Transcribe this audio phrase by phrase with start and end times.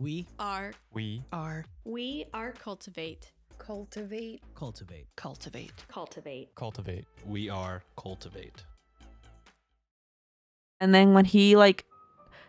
[0.00, 3.32] We are We are we are cultivate.
[3.58, 4.40] Cultivate.
[4.54, 5.06] cultivate.
[5.14, 5.72] Cultivate.
[5.88, 6.54] Cultivate.
[6.54, 7.04] cultivate.
[7.26, 8.64] We are cultivate.
[10.80, 11.84] And then when he like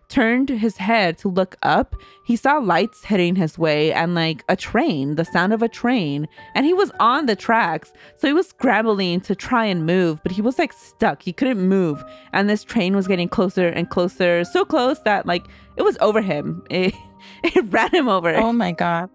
[0.07, 1.93] turned his head to look up,
[2.25, 6.29] he saw lights heading his way and like a train, the sound of a train.
[6.55, 7.91] And he was on the tracks.
[8.15, 11.21] So he was scrambling to try and move, but he was like stuck.
[11.21, 12.01] He couldn't move.
[12.31, 15.45] And this train was getting closer and closer, so close that like
[15.75, 16.63] it was over him.
[16.69, 16.95] It,
[17.43, 18.33] it ran him over.
[18.35, 19.09] Oh my god.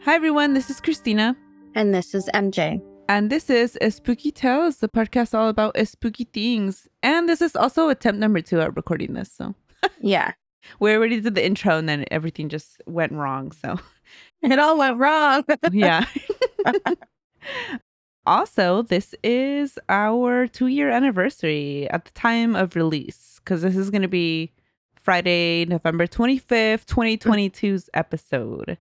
[0.00, 1.36] Hi everyone, this is Christina.
[1.74, 2.80] And this is MJ.
[3.08, 6.88] And this is a Spooky Tales, the podcast all about spooky things.
[7.02, 9.32] And this is also attempt number two at recording this.
[9.32, 9.54] So
[10.00, 10.32] Yeah.
[10.80, 13.50] we already did the intro and then everything just went wrong.
[13.52, 13.78] So
[14.42, 15.44] It all went wrong.
[15.72, 16.04] yeah.
[18.26, 23.90] Also, this is our two year anniversary at the time of release because this is
[23.90, 24.52] going to be
[25.00, 28.78] Friday, November 25th, 2022's episode.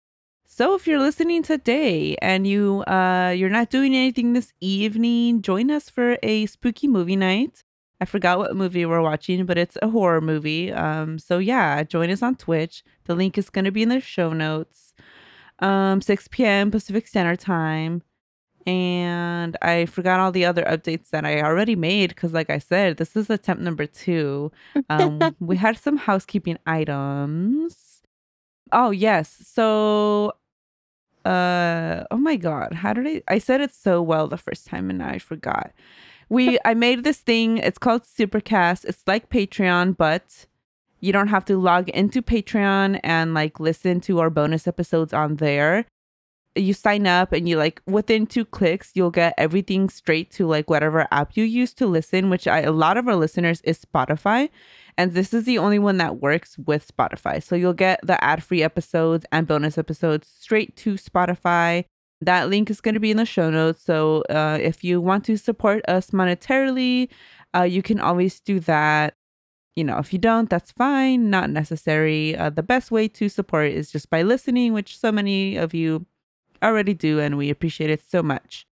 [0.48, 5.70] So if you're listening today and you uh you're not doing anything this evening, join
[5.70, 7.64] us for a spooky movie night.
[8.00, 10.72] I forgot what movie we're watching, but it's a horror movie.
[10.72, 12.84] Um so yeah, join us on Twitch.
[13.04, 14.94] The link is going to be in the show notes
[15.59, 18.02] um 6 p.m pacific standard time
[18.66, 22.97] and i forgot all the other updates that i already made because like i said
[22.97, 24.52] this is attempt number two.
[24.89, 28.02] Um we had some housekeeping items.
[28.71, 29.38] Oh yes.
[29.45, 30.33] So
[31.25, 34.89] uh oh my god how did i i said it so well the first time
[34.89, 35.71] and i forgot.
[36.30, 38.86] We i made this thing it's called supercast.
[38.86, 40.47] It's like patreon but
[41.05, 45.36] you don't have to log into Patreon and like listen to our bonus episodes on
[45.36, 45.86] there.
[46.56, 50.70] You sign up and you like within two clicks, you'll get everything straight to like
[50.70, 54.50] whatever app you use to listen, which I, a lot of our listeners is Spotify.
[54.98, 57.43] And this is the only one that works with Spotify.
[57.43, 61.86] So you'll get the ad free episodes and bonus episodes straight to Spotify.
[62.21, 63.83] That link is going to be in the show notes.
[63.83, 67.10] So uh, if you want to support us monetarily,
[67.54, 69.16] uh, you can always do that
[69.76, 72.36] you know, if you don't, that's fine, not necessary.
[72.36, 76.05] Uh, the best way to support is just by listening, which so many of you
[76.65, 78.65] already do, and we appreciate it so much.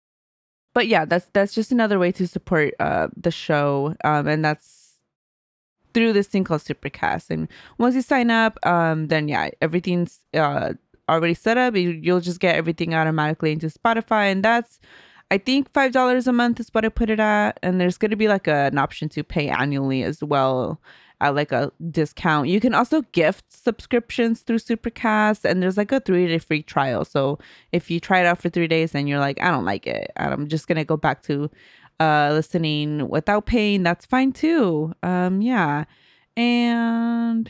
[0.74, 4.98] But yeah, that's that's just another way to support uh, the show, um, and that's
[5.94, 7.30] through this thing called Supercast.
[7.30, 10.74] And once you sign up, um, then yeah, everything's uh,
[11.08, 11.76] already set up.
[11.76, 14.80] You, you'll just get everything automatically into Spotify, and that's
[15.30, 18.12] I think five dollars a month is what I put it at, and there's going
[18.12, 20.82] to be like a, an option to pay annually as well,
[21.24, 22.48] at like a discount.
[22.48, 27.06] You can also gift subscriptions through Supercast, and there's like a three day free trial.
[27.06, 27.40] So
[27.72, 30.12] if you try it out for three days and you're like, I don't like it,
[30.18, 31.50] I'm just gonna go back to
[32.00, 34.94] uh listening without paying, that's fine too.
[35.04, 35.86] Um, yeah,
[36.36, 37.50] and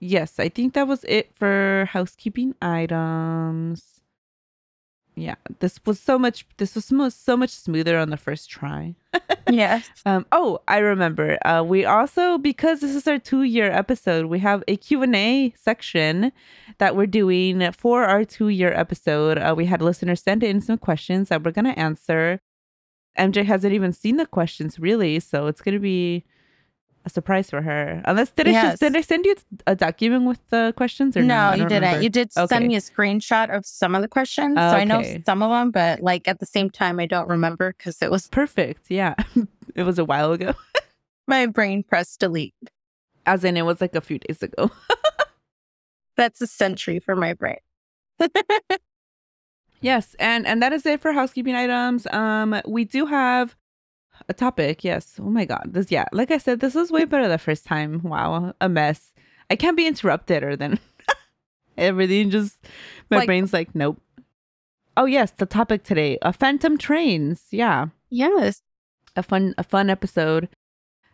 [0.00, 3.93] yes, I think that was it for housekeeping items
[5.16, 8.94] yeah this was so much this was so, so much smoother on the first try.
[9.50, 9.88] Yes.
[10.06, 14.38] um oh i remember uh we also because this is our two year episode we
[14.40, 16.32] have a q&a section
[16.78, 19.38] that we're doing for our two year episode.
[19.38, 22.40] Uh, we had listeners send in some questions that we're gonna answer.
[23.18, 26.24] Mj hasn't even seen the questions really so it's gonna be
[27.06, 28.78] a surprise for her unless did i Yes.
[28.78, 29.34] did i send you
[29.66, 31.82] a document with the questions or no, No, you didn't.
[31.82, 32.02] remember.
[32.02, 32.46] You did Okay.
[32.46, 34.54] send me a screenshot of some of the questions.
[34.56, 37.74] So I know some of them, but like at the same time, I don't remember
[37.76, 39.14] because it was perfect yeah
[39.74, 40.54] it was a while ago
[41.26, 42.54] my brain pressed delete.
[43.26, 44.70] as in it was like a few days ago
[46.16, 47.58] That's a century for my brain.
[49.80, 53.56] yes and and that is it for housekeeping items um we do have
[54.28, 55.14] a topic yes.
[55.18, 55.64] Oh my god.
[55.72, 58.00] This yeah like i said this was way better the first time.
[58.02, 59.12] Wow a mess.
[59.50, 60.78] I can't be interrupted or then
[61.76, 62.56] everything just
[63.10, 64.00] my Like- brain's like nope.
[64.96, 67.44] Oh yes the topic today uh, phantom trains.
[67.50, 67.86] Yeah.
[68.10, 68.62] Yes.
[69.16, 70.48] a fun a fun episode.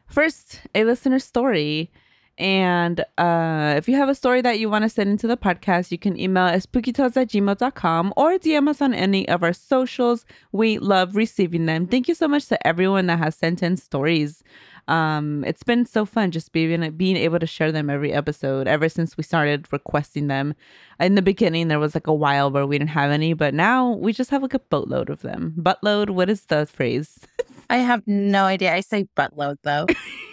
[0.07, 1.91] First, a listener story.
[2.39, 5.91] And uh, if you have a story that you want to send into the podcast,
[5.91, 10.25] you can email us spookytales at gmail.com or DM us on any of our socials.
[10.51, 11.87] We love receiving them.
[11.87, 14.43] Thank you so much to everyone that has sent in stories.
[14.89, 18.89] Um, it's been so fun just being being able to share them every episode ever
[18.89, 20.55] since we started requesting them.
[20.99, 23.93] In the beginning, there was like a while where we didn't have any, but now
[23.93, 25.55] we just have like a boatload of them.
[25.59, 27.21] Buttload, what is the phrase?
[27.69, 28.75] I have no idea.
[28.75, 29.87] I say buttload though.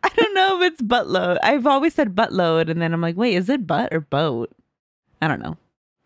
[0.02, 1.38] I don't know if it's buttload.
[1.42, 4.50] I've always said buttload, and then I'm like, wait, is it butt or boat?
[5.20, 5.56] I don't know.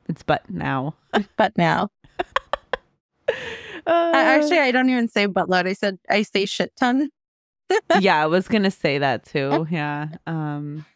[0.09, 0.95] It's butt now.
[1.37, 1.91] but now.
[3.87, 5.67] Uh, I, actually, I don't even say buttload.
[5.67, 7.11] I said I say shit ton.
[8.01, 9.67] yeah, I was gonna say that too.
[9.71, 10.09] Yeah.
[10.27, 10.87] Um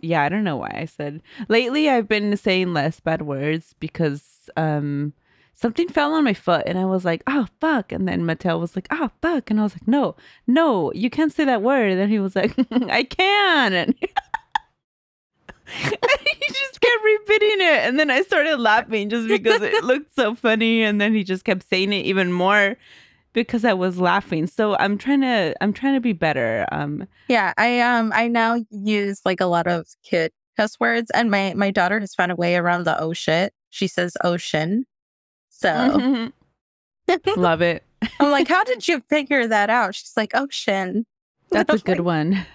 [0.00, 4.50] yeah, I don't know why I said lately I've been saying less bad words because
[4.56, 5.14] um
[5.56, 7.90] something fell on my foot and I was like, oh fuck.
[7.90, 9.50] And then Mattel was like, oh fuck.
[9.50, 10.14] And I was like, no,
[10.46, 11.90] no, you can't say that word.
[11.90, 13.94] And then he was like, I can.
[15.68, 17.80] And he just kept repeating it.
[17.88, 20.84] And then I started laughing just because it looked so funny.
[20.84, 22.76] And then he just kept saying it even more
[23.32, 24.46] because I was laughing.
[24.46, 26.66] So I'm trying to I'm trying to be better.
[26.70, 31.32] Um Yeah, I um I now use like a lot of kid cuss words, and
[31.32, 33.52] my my daughter has found a way around the oh shit.
[33.70, 34.84] She says ocean.
[35.58, 35.68] So
[37.08, 37.40] Mm-hmm.
[37.40, 37.82] love it.
[38.20, 39.94] I'm like, how did you figure that out?
[39.94, 41.06] She's like, ocean.
[41.50, 42.46] That's a good like, one.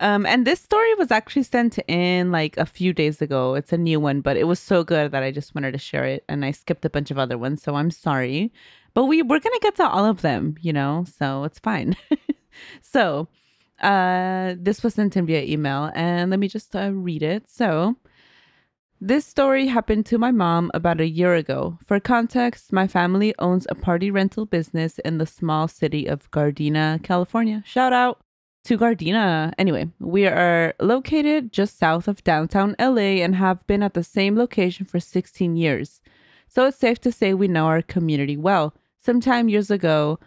[0.00, 3.54] um, and this story was actually sent in like a few days ago.
[3.56, 6.04] It's a new one, but it was so good that I just wanted to share
[6.04, 8.52] it, and I skipped a bunch of other ones, so I'm sorry.
[8.94, 11.94] But we we're gonna get to all of them, you know, so it's fine.
[12.80, 13.28] so,
[13.82, 17.50] uh, this was sent in via email, and let me just uh, read it.
[17.50, 17.96] So.
[19.00, 21.78] This story happened to my mom about a year ago.
[21.86, 27.00] For context, my family owns a party rental business in the small city of Gardena,
[27.04, 27.62] California.
[27.64, 28.20] Shout out
[28.64, 29.52] to Gardena.
[29.56, 34.36] Anyway, we are located just south of downtown LA and have been at the same
[34.36, 36.00] location for 16 years.
[36.48, 38.74] So it's safe to say we know our community well.
[38.98, 40.18] Sometime years ago,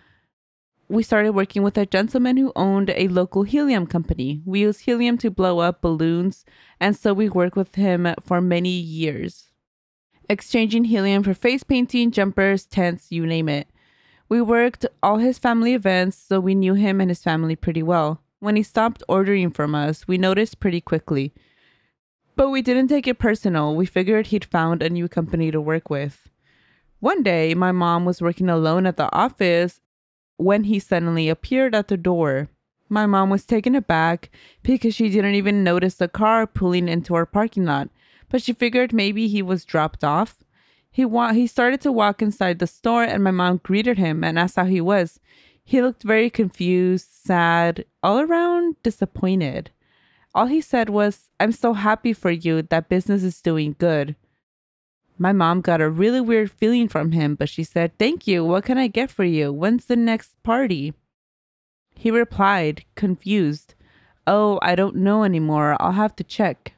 [0.91, 4.41] we started working with a gentleman who owned a local helium company.
[4.45, 6.43] We use helium to blow up balloons,
[6.81, 9.51] and so we worked with him for many years,
[10.29, 13.69] exchanging helium for face painting, jumpers, tents, you name it.
[14.27, 18.21] We worked all his family events, so we knew him and his family pretty well.
[18.39, 21.33] When he stopped ordering from us, we noticed pretty quickly.
[22.35, 23.75] But we didn't take it personal.
[23.75, 26.29] We figured he'd found a new company to work with.
[26.99, 29.79] One day, my mom was working alone at the office
[30.41, 32.49] when he suddenly appeared at the door.
[32.89, 34.29] My mom was taken aback
[34.63, 37.89] because she didn't even notice the car pulling into our parking lot,
[38.29, 40.43] but she figured maybe he was dropped off.
[40.91, 44.37] He wa- he started to walk inside the store and my mom greeted him and
[44.37, 45.19] asked how he was.
[45.63, 49.71] He looked very confused, sad, all around disappointed.
[50.33, 54.15] All he said was, "I'm so happy for you that business is doing good."
[55.21, 58.43] My mom got a really weird feeling from him, but she said, Thank you.
[58.43, 59.53] What can I get for you?
[59.53, 60.95] When's the next party?
[61.93, 63.75] He replied, confused,
[64.25, 65.77] Oh, I don't know anymore.
[65.79, 66.73] I'll have to check.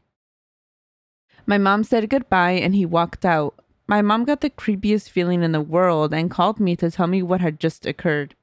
[1.45, 3.55] My mom said goodbye and he walked out.
[3.87, 7.23] My mom got the creepiest feeling in the world and called me to tell me
[7.23, 8.35] what had just occurred.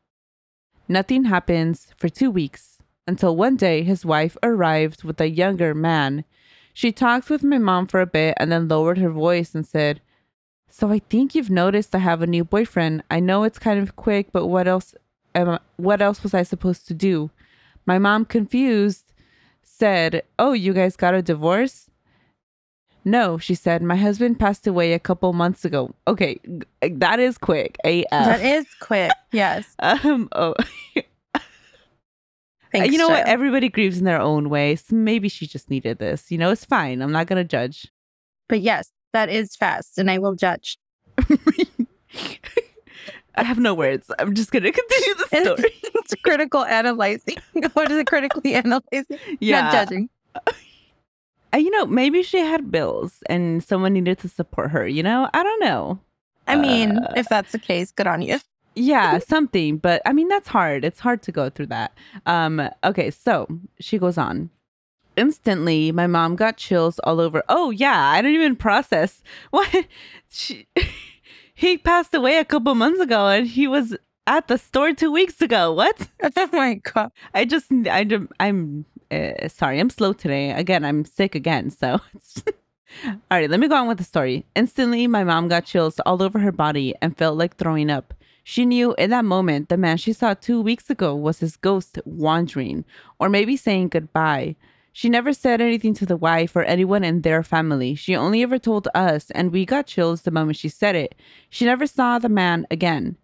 [0.88, 6.25] Nothing happens for two weeks until one day his wife arrived with a younger man.
[6.81, 10.00] She talked with my mom for a bit and then lowered her voice and said,
[10.71, 13.03] So I think you've noticed I have a new boyfriend.
[13.11, 14.94] I know it's kind of quick, but what else
[15.35, 17.31] am I, what else was I supposed to do?
[17.85, 19.12] My mom, confused,
[19.62, 21.91] said, Oh, you guys got a divorce?
[23.05, 25.94] No, she said, My husband passed away a couple months ago.
[26.09, 26.41] Okay,
[26.81, 27.76] that is quick.
[27.85, 28.06] AF.
[28.11, 29.12] That is quick.
[29.33, 29.76] Yes.
[29.81, 30.55] um, oh,
[32.73, 33.27] Thanks, you know what?
[33.27, 34.77] Everybody grieves in their own way.
[34.77, 36.31] So maybe she just needed this.
[36.31, 37.03] You know, it's fine.
[37.03, 37.89] I'm not going to judge.
[38.49, 40.79] But yes, that is fast, and I will judge.
[43.37, 44.11] I have no words.
[44.19, 45.71] I'm just going to continue the story.
[45.83, 47.37] it's critical analyzing.
[47.75, 48.07] what is it?
[48.07, 49.05] Critically analyzing?
[49.41, 49.62] yeah.
[49.62, 50.09] Not judging.
[50.35, 54.87] Uh, you know, maybe she had bills and someone needed to support her.
[54.87, 55.99] You know, I don't know.
[56.47, 58.39] I mean, Uh, if that's the case, good on you.
[58.81, 60.85] Yeah something but i mean that's hard.
[60.85, 61.97] It's hard to go through that.
[62.27, 63.47] Um okay so
[63.79, 64.51] she goes on.
[65.17, 67.43] Instantly my mom got chills all over.
[67.49, 69.87] Oh yeah i didn't even process what
[70.29, 70.67] she,
[71.55, 73.97] he passed away a couple months ago and he was
[74.27, 75.73] at the store two weeks ago.
[75.73, 76.09] What?
[76.37, 77.11] Oh my god.
[77.35, 78.07] i just i
[78.39, 80.53] i'm uh, sorry i'm slow today.
[80.53, 82.01] Again i'm sick again so
[83.07, 84.47] all right let me go on with the story.
[84.55, 88.15] Instantly my mom got chills all over her body and felt like throwing up
[88.50, 92.00] she knew in that moment the man she saw two weeks ago was his ghost
[92.04, 92.85] wandering
[93.21, 94.57] or maybe saying goodbye
[94.92, 97.95] she never said anything to the wife or anyone in their family.
[97.95, 101.14] She only ever told us, and we got chills the moment she said it.
[101.49, 103.16] She never saw the man again.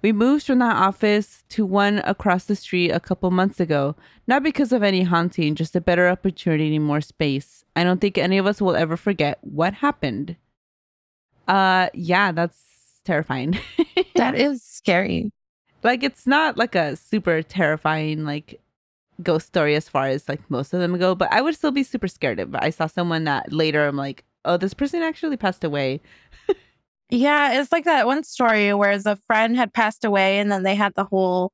[0.00, 3.94] We moved from that office to one across the street a couple months ago,
[4.26, 7.62] not because of any haunting, just a better opportunity and more space.
[7.76, 10.36] I don't think any of us will ever forget what happened.
[11.46, 12.71] Uh yeah, that's
[13.04, 13.58] terrifying.
[14.16, 15.30] That is scary.
[15.82, 18.60] like it's not like a super terrifying like
[19.22, 21.82] ghost story as far as like most of them go, but I would still be
[21.82, 25.64] super scared if I saw someone that later I'm like, oh, this person actually passed
[25.64, 26.00] away.
[27.10, 30.74] Yeah, it's like that one story where a friend had passed away and then they
[30.74, 31.52] had the whole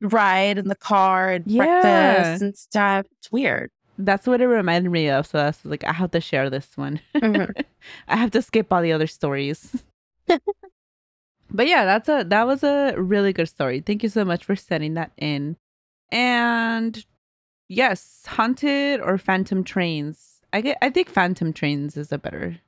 [0.00, 1.80] ride in the car and Yeah.
[1.80, 3.06] breakfast and stuff.
[3.18, 3.70] It's weird.
[3.96, 5.26] That's what it reminded me of.
[5.26, 7.00] So that's like I have to share this one.
[7.14, 7.64] Mhm.
[8.08, 9.84] I have to skip all the other stories.
[11.50, 13.80] but yeah, that's a that was a really good story.
[13.80, 15.56] Thank you so much for sending that in.
[16.10, 17.04] And
[17.68, 20.40] yes, haunted or phantom trains.
[20.52, 22.58] I get I think phantom trains is a better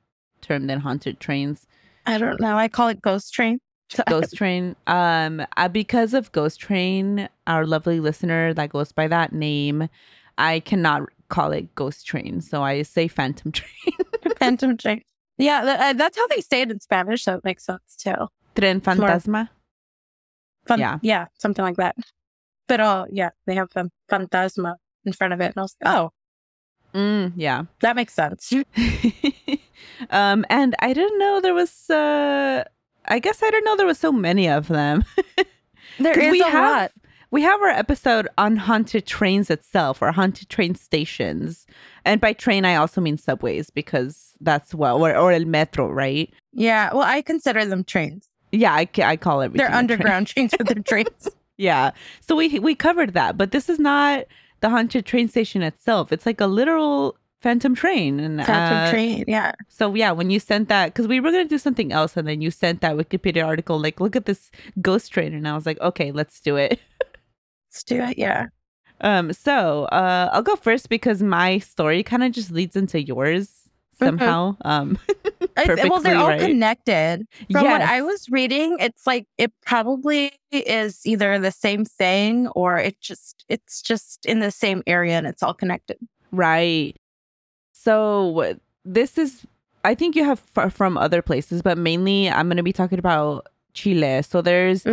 [0.41, 1.65] term than haunted trains.
[2.05, 2.57] I don't know.
[2.57, 3.59] I call it ghost train.
[4.07, 4.75] Ghost Train.
[4.87, 9.89] Um, uh, because of Ghost Train, our lovely listener that goes by that name,
[10.37, 13.95] I cannot call it Ghost Train, so I say Phantom Train.
[14.37, 15.03] Phantom train.
[15.37, 18.15] Yeah, th- uh, that's how they say it in Spanish, so it makes sense too.
[18.55, 19.49] Tren Fantasma.
[20.67, 20.97] Fun- Yeah.
[21.01, 21.95] yeah, something like that.
[22.67, 24.75] But oh, yeah, they have the fantasma
[25.05, 26.11] in front of it, and I was like, oh,
[26.93, 27.63] Mm, yeah.
[27.81, 28.51] that makes sense.
[30.09, 31.89] um, and I didn't know there was.
[31.89, 32.63] Uh,
[33.05, 35.03] I guess I didn't know there was so many of them.
[35.99, 36.91] there is we a have- lot.
[37.37, 41.67] We have our episode on haunted trains itself or haunted train stations.
[42.03, 46.33] And by train, I also mean subways because that's well, or, or el metro, right?
[46.51, 48.27] Yeah, well, I consider them trains.
[48.51, 49.53] Yeah, I, I call it.
[49.53, 49.77] They're a train.
[49.77, 51.29] underground trains, but they're trains.
[51.57, 51.91] Yeah.
[52.21, 54.25] So we we covered that, but this is not
[54.61, 56.11] the haunted train station itself.
[56.11, 58.19] It's like a literal phantom train.
[58.19, 59.25] And Phantom uh, train.
[59.27, 59.51] Yeah.
[59.67, 62.41] So yeah, when you sent that, because we were gonna do something else, and then
[62.41, 64.49] you sent that Wikipedia article, like, look at this
[64.81, 66.79] ghost train, and I was like, okay, let's do it.
[67.77, 68.17] Let's do it.
[68.17, 68.47] Yeah.
[69.01, 73.51] Um, so uh, I'll go first because my story kind of just leads into yours
[73.99, 74.57] somehow.
[74.65, 74.97] Um,
[75.57, 76.39] I- well, they're all right.
[76.41, 77.27] connected.
[77.51, 77.81] From what.
[77.81, 83.45] I was reading, it's like it probably is either the same thing or it just
[83.49, 85.97] it's just in the same area and it's all connected.
[86.31, 86.95] Right.
[87.73, 89.45] So this is,
[89.83, 92.99] I think you have f- from other places, but mainly I'm going to be talking
[92.99, 94.21] about Chile.
[94.23, 94.85] So there's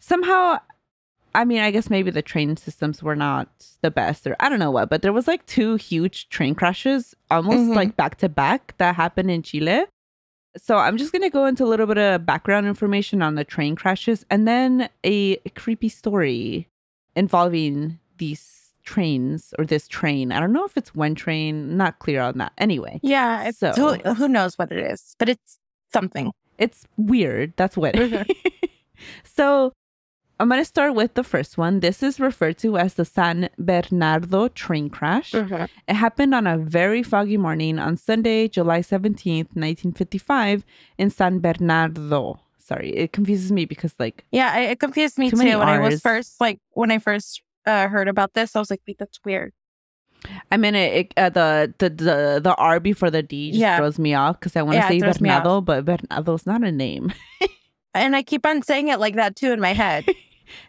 [0.00, 0.58] somehow,
[1.34, 3.48] I mean, I guess maybe the train systems were not
[3.82, 7.14] the best, or I don't know what, but there was like two huge train crashes
[7.30, 7.74] almost Mhm.
[7.74, 9.86] like back to back that happened in Chile.
[10.56, 13.42] So I'm just going to go into a little bit of background information on the
[13.44, 16.68] train crashes and then a creepy story
[17.16, 20.30] involving these trains or this train.
[20.30, 22.52] I don't know if it's one train, not clear on that.
[22.58, 23.48] Anyway, Yeah.
[23.48, 25.58] It's, So- who, who knows what it is, but it's
[25.92, 26.30] something.
[26.58, 27.54] it's weird.
[27.56, 27.96] That's what.
[29.24, 29.72] So
[30.40, 31.80] I'm going to start with the first one.
[31.80, 35.32] This is referred to as the San Bernardo train crash.
[35.32, 40.64] It happened on a very foggy morning on Sunday, July 17th, 1955,
[40.98, 42.40] in San Bernardo.
[42.58, 46.40] Sorry, it confuses me because, like, Yeah, it, confused me Too when I was first
[46.40, 48.56] like when I first uh, heard about this.
[48.56, 49.52] I was like, wait, that's weird.
[50.50, 53.76] I mean, it, it, uh, the, the the the R before the D just Yeah.
[53.76, 55.42] throws me off because I want to Yeah, say throws me off.
[55.44, 57.12] Bernardo, but Bernardo's not a name.
[57.94, 60.06] And I keep on saying it like that too in my head.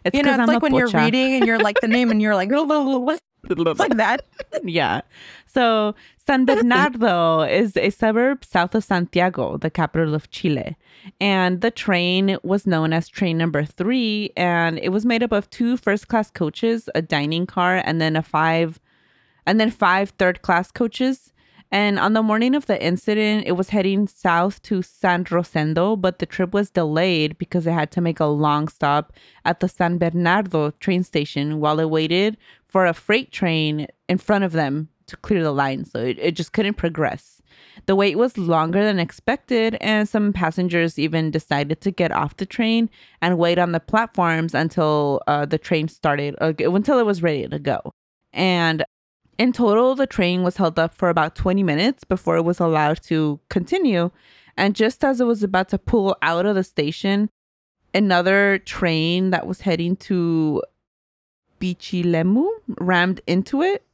[0.04, 2.20] It's you know, it's I'm like when you're reading and you're like the name and
[2.20, 3.20] you're like, it's
[3.78, 4.24] like that.
[4.64, 5.02] yeah.
[5.46, 5.94] So
[6.26, 10.76] San Bernardo is a suburb south of Santiago, the capital of Chile.
[11.20, 14.32] And the train was known as train number three.
[14.36, 18.16] And it was made up of two first class coaches, a dining car, and then
[18.16, 18.80] a five
[19.46, 21.32] and then five third class coaches.
[21.70, 26.18] And on the morning of the incident, it was heading south to San Rosendo, but
[26.18, 29.12] the trip was delayed because they had to make a long stop
[29.44, 32.36] at the San Bernardo train station while it waited
[32.68, 35.84] for a freight train in front of them to clear the line.
[35.84, 37.42] So it, it just couldn't progress.
[37.86, 42.46] The wait was longer than expected, and some passengers even decided to get off the
[42.46, 47.22] train and wait on the platforms until uh, the train started, uh, until it was
[47.22, 47.92] ready to go.
[48.32, 48.84] And
[49.38, 53.02] in total, the train was held up for about 20 minutes before it was allowed
[53.04, 54.10] to continue.
[54.56, 57.28] And just as it was about to pull out of the station,
[57.94, 60.62] another train that was heading to
[61.60, 62.48] Pichilemu
[62.80, 63.84] rammed into it.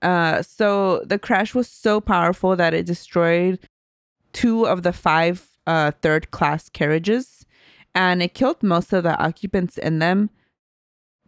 [0.00, 3.60] Uh, so the crash was so powerful that it destroyed
[4.32, 7.46] two of the five uh, third class carriages
[7.94, 10.30] and it killed most of the occupants in them.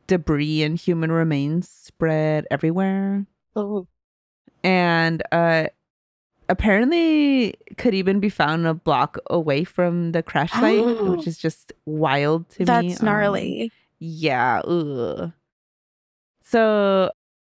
[0.09, 3.87] Debris and human remains spread everywhere Oh,
[4.63, 5.67] and uh
[6.49, 11.13] apparently could even be found a block away from the crash site Oh.
[11.17, 13.73] which is just wild to me that's Um, gnarly.
[13.99, 15.33] yeah ugh.
[16.43, 17.11] so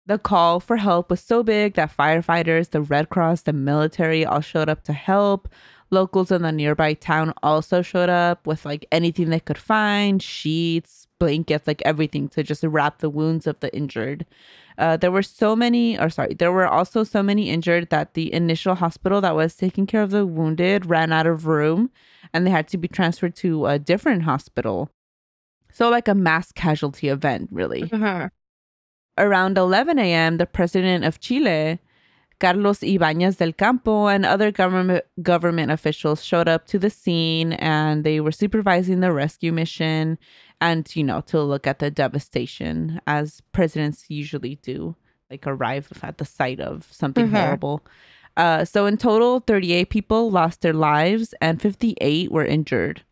[0.06, 4.39] the call for help was so big that firefighters the red cross the military all
[4.42, 5.50] showed up to help
[5.89, 11.08] locals in the nearby town also showed up with like anything they could find sheets
[11.20, 14.25] blankets like everything to just wrap the wounds of the injured
[14.77, 18.31] Uh, there were so many, or sorry, there were also so many injured that the
[18.31, 21.89] initial hospital that was taking care of the wounded ran out of room
[22.34, 24.91] and they had to be transferred to a different hospital.
[25.72, 27.84] So, like a mass casualty event, really.
[27.84, 28.29] Mhm.
[29.17, 31.79] Around 11 a.m., the president of Chile,
[32.39, 38.03] Carlos Ibañez del Campo, and other government government officials showed up to the scene and
[38.03, 40.19] they were supervising the rescue mission
[40.61, 44.95] and, you know, to look at the devastation as presidents usually do,
[45.29, 47.31] like arrive at the site of something Mhm.
[47.31, 47.85] horrible.
[48.35, 53.03] Uh, so, in total, 38 people lost their lives and 58 were injured.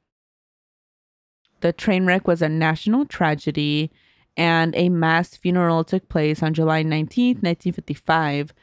[1.61, 3.91] The train wreck was a national tragedy,
[4.37, 8.53] and a mass funeral took place on July 19th, 1955.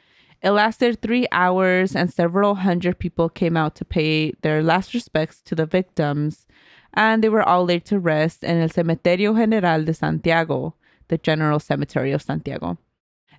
[0.42, 5.40] It lasted three hours, and several hundred people came out to pay their last respects
[5.42, 6.46] to the victims,
[6.94, 10.75] and they were all laid to rest in El Cementerio General de Santiago,
[11.08, 12.78] the General Cemetery of Santiago.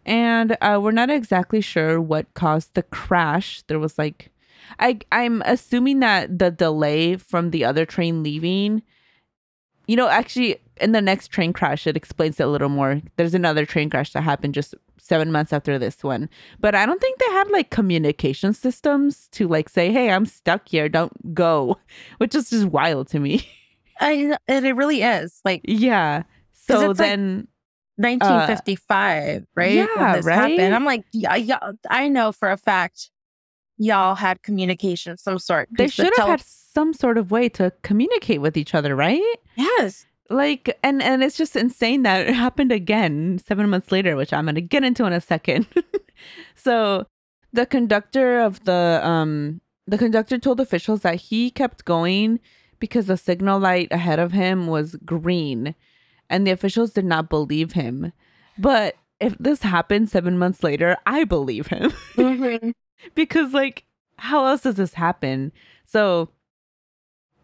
[0.06, 3.64] And uh, we're not exactly sure what caused the crash.
[3.68, 4.32] There was like,
[4.80, 8.82] I I'm assuming that the delay from the other train leaving
[9.88, 13.02] you know, actually, in the next train crash, it explains it a little more.
[13.18, 16.30] There's another train crash that happened just seven months after this one.
[16.60, 20.68] But I don't think they had like communication systems to like say, hey, I'm stuck
[20.70, 21.78] here, don't go,
[22.18, 23.48] which is just wild to me.
[24.00, 26.24] I, and it really is like yeah.
[26.54, 27.48] So it's like- then,
[27.98, 29.68] 1955, right?
[29.78, 30.36] When yeah, this right?
[30.36, 30.74] happened.
[30.76, 33.10] I'm like, yeah, yeah, I know for a fact
[33.78, 35.68] y'all had communication of some sort.
[35.72, 38.96] they 'cause the should have had some sort of way to communicate with each other,
[38.96, 39.22] right?
[39.56, 40.06] Yes.
[40.30, 44.46] Like and and it's just insane that it happened again seven months later which i'm
[44.46, 45.68] going to get into in a second.
[46.56, 47.06] So
[47.52, 52.40] the conductor of the um the conductor told officials that he kept going
[52.80, 55.76] because the signal light ahead of him was green
[56.30, 58.14] and the officials did not believe him.
[58.58, 61.92] But if this happened seven months later i believe him.
[62.16, 62.74] Mhm.
[63.16, 63.84] because like
[64.18, 65.52] how else does this happen?
[65.86, 66.30] So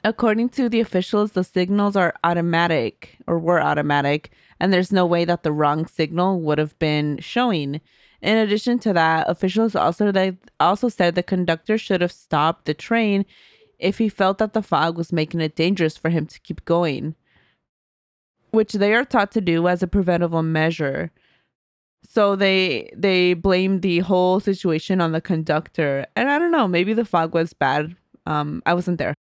[0.04, 5.26] according to the officials the signals are automatic or were automatic and there's no way
[5.26, 7.82] that the wrong signal would have been showing
[8.22, 12.74] in addition to that officials also they also said the conductor should have stopped the
[12.74, 13.26] train
[13.78, 17.16] if he felt that the fog was making it dangerous for him to keep going
[18.52, 21.12] which they are taught to do as a preventable measure
[22.04, 26.06] so they they blame the whole situation on the conductor.
[26.16, 27.96] And I don't know, maybe the fog was bad.
[28.26, 29.14] Um I wasn't there.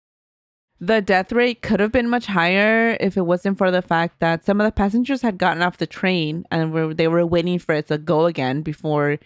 [0.81, 4.45] The death rate could have been much higher if it wasn't for the fact that
[4.45, 7.75] some of the passengers had gotten off the train and were they were waiting for
[7.75, 9.19] it to go again before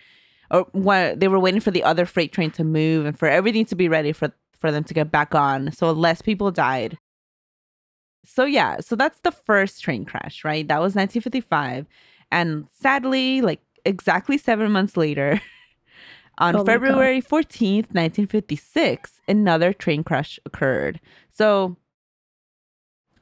[0.51, 3.67] or what they were waiting for the other freight train to move and for everything
[3.67, 5.73] to be ready for for them to get back on.
[5.73, 6.97] So less people died.
[8.25, 10.67] So yeah, so that's the first train crash, right?
[10.67, 11.87] That was 1955.
[12.31, 15.41] And sadly, like exactly seven months later,
[16.39, 16.65] on Oh.
[16.65, 21.01] February 14th, 1956, another train crash occurred.
[21.33, 21.77] So,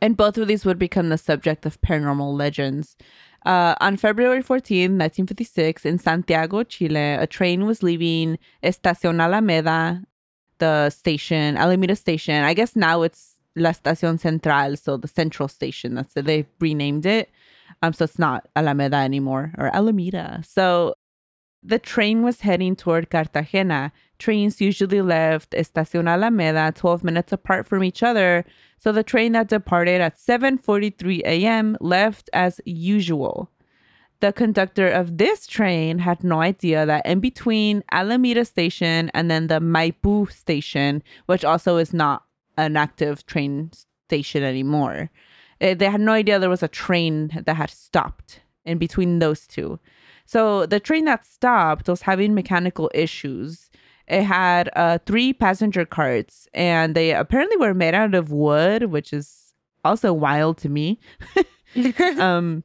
[0.00, 2.96] and both of these would become the subject of paranormal legends.
[3.46, 10.02] Uh, on February 14th, 1956, in Santiago, Chile, a train was leaving Estación Alameda,
[10.58, 12.44] the station, Alameda Station.
[12.44, 15.94] I guess now it's La Estación Central, so the central station.
[15.94, 16.26] That's it.
[16.26, 17.30] They renamed it.
[17.82, 20.42] Um, so it's not Alameda anymore or Alameda.
[20.46, 20.94] So
[21.62, 23.92] the train was heading toward Cartagena.
[24.20, 28.44] Trains usually left Estación Alameda 12 minutes apart from each other.
[28.78, 31.76] So the train that departed at 7:43 a.m.
[31.80, 33.50] left as usual.
[34.20, 39.46] The conductor of this train had no idea that in between Alameda station and then
[39.46, 42.24] the Maipú station, which also is not
[42.58, 45.10] an active train station anymore,
[45.62, 49.46] eh, they had no idea there was a train that had stopped in between those
[49.46, 49.78] two.
[50.26, 53.69] So the train that stopped was having mechanical issues.
[54.10, 59.12] It had uh, three passenger carts, and they apparently were made out of wood, which
[59.12, 60.98] is also wild to me.
[62.18, 62.64] um,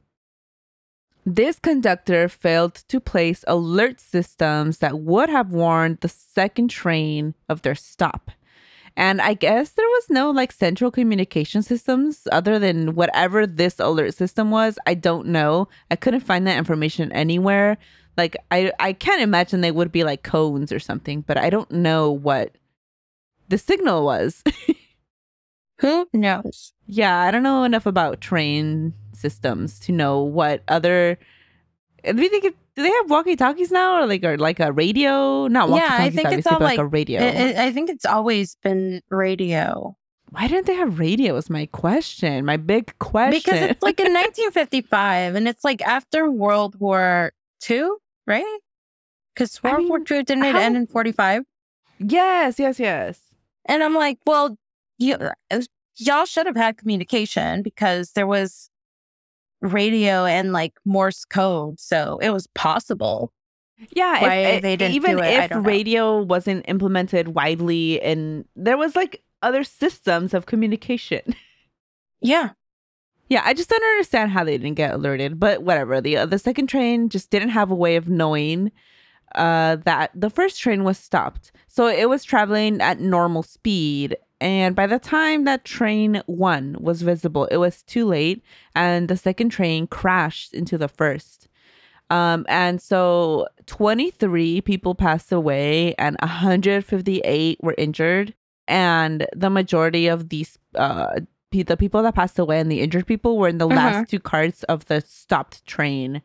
[1.24, 7.62] this conductor failed to place alert systems that would have warned the second train of
[7.62, 8.32] their stop.
[8.96, 14.14] And I guess there was no like central communication systems other than whatever this alert
[14.14, 14.80] system was.
[14.84, 15.68] I don't know.
[15.92, 17.78] I couldn't find that information anywhere.
[18.16, 21.70] Like I I can't imagine they would be like cones or something, but I don't
[21.70, 22.52] know what
[23.48, 24.42] the signal was.
[25.80, 26.72] Who knows?
[26.86, 31.18] yeah, I don't know enough about train systems to know what other
[32.04, 35.48] do it, do they have walkie talkies now or like or like a radio?
[35.48, 35.98] Not walkie-talkies.
[35.98, 37.20] Yeah, I think it's all like, like- a radio.
[37.20, 39.96] I, I- I think it's always been radio
[40.30, 41.34] Why didn't they have radio?
[41.34, 42.44] Was my question.
[42.46, 43.40] My big question.
[43.44, 48.58] because it's like in 1955 and it's like after World War two, right?
[49.34, 51.42] Because I World War mean, II didn't it how- end in 45?
[51.98, 53.20] Yes, yes, yes.
[53.64, 54.56] And I'm like, well,
[54.98, 55.60] you, uh,
[55.96, 58.70] y'all should have had communication because there was
[59.62, 61.80] radio and like Morse code.
[61.80, 63.32] So it was possible.
[63.94, 65.68] Yeah, Why if, they didn't even it, I if don't know.
[65.68, 71.22] radio wasn't implemented widely, and there was like other systems of communication.
[72.22, 72.50] Yeah.
[73.28, 76.00] Yeah, I just don't understand how they didn't get alerted, but whatever.
[76.00, 78.70] The uh, the second train just didn't have a way of knowing
[79.34, 81.52] uh, that the first train was stopped.
[81.66, 87.02] So it was traveling at normal speed, and by the time that train one was
[87.02, 88.44] visible, it was too late,
[88.76, 91.48] and the second train crashed into the first.
[92.10, 98.34] Um, and so 23 people passed away, and 158 were injured,
[98.68, 101.20] and the majority of these uh
[101.62, 103.76] the people that passed away and the injured people were in the Uh-huh.
[103.76, 106.22] last two carts of the stopped train.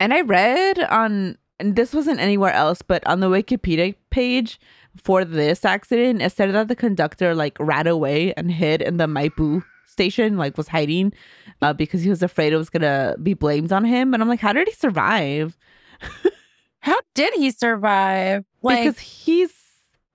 [0.00, 4.58] And I read on, and this wasn't anywhere else, but on the Wikipedia page
[4.96, 9.06] for this accident, it said that the conductor like ran away and hid in the
[9.06, 11.12] Maipu station, like was hiding
[11.60, 14.12] uh, because he was afraid it was gonna be blamed on him.
[14.14, 15.56] And I'm like, how did he survive?
[16.80, 18.44] How did he survive?
[18.60, 19.52] Like, because he's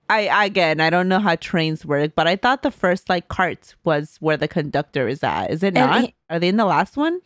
[0.10, 3.76] I again I don't know how trains work, but I thought the first like cart
[3.84, 5.52] was where the conductor is at.
[5.52, 6.12] Is it not?
[6.30, 7.20] Are they in the last one?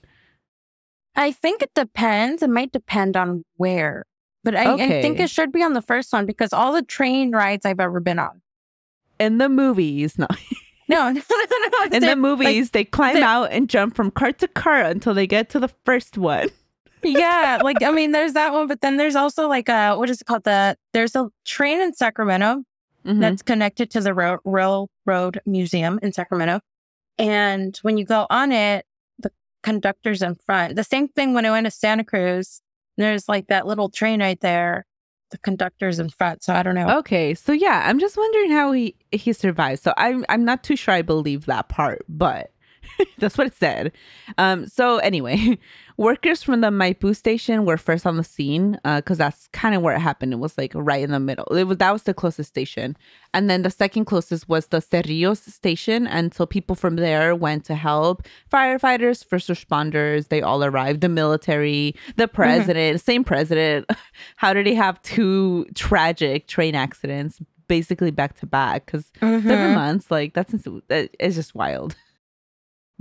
[1.15, 2.41] I think it depends.
[2.41, 4.06] It might depend on where,
[4.44, 7.32] but I, I think it should be on the first one because all the train
[7.32, 8.41] rides I've ever been on.
[9.20, 10.28] In the movies, no.
[10.88, 11.84] No, no, no.
[11.91, 15.50] In the movies, they climb out and jump from cart to cart until they get
[15.52, 16.50] to the first one.
[17.04, 20.22] yeah, like I mean, there's that one, but then there's also like a what is
[20.22, 20.44] it called?
[20.44, 22.63] The there's a train in Sacramento
[23.05, 23.19] Mhm.
[23.19, 26.59] that's connected to the rail, railroad museum in Sacramento,
[27.17, 28.85] and when you go on it,
[29.19, 29.31] the
[29.63, 30.75] conductor's in front.
[30.75, 32.61] The same thing when I went to Santa Cruz.
[32.97, 34.85] There's like that little train right there.
[35.31, 36.97] The conductor's in front, so I don't know.
[36.99, 39.81] Okay, so yeah, I'm just wondering how he he survived.
[39.81, 42.51] So I'm I'm not too sure I believe that part, but
[43.20, 43.91] that's what it said.
[44.38, 45.58] Um, so anyway,
[45.98, 49.96] workers from the Maipu station were first on the scene because that's kind of where
[49.96, 50.34] it happened.
[50.34, 51.46] It was like right in the middle.
[51.56, 52.98] It was that was the closest station,
[53.34, 56.08] and then the second closest was the Cerrillos station.
[56.08, 60.28] And so people from there went to help firefighters, first responders.
[60.30, 61.02] They all arrived.
[61.02, 63.89] The military, the president, same president.
[64.38, 68.86] How did he have two tragic train accidents basically back to back?
[68.86, 69.74] Because seven Mhm.
[69.76, 70.54] months, like that's
[71.20, 71.96] is just wild.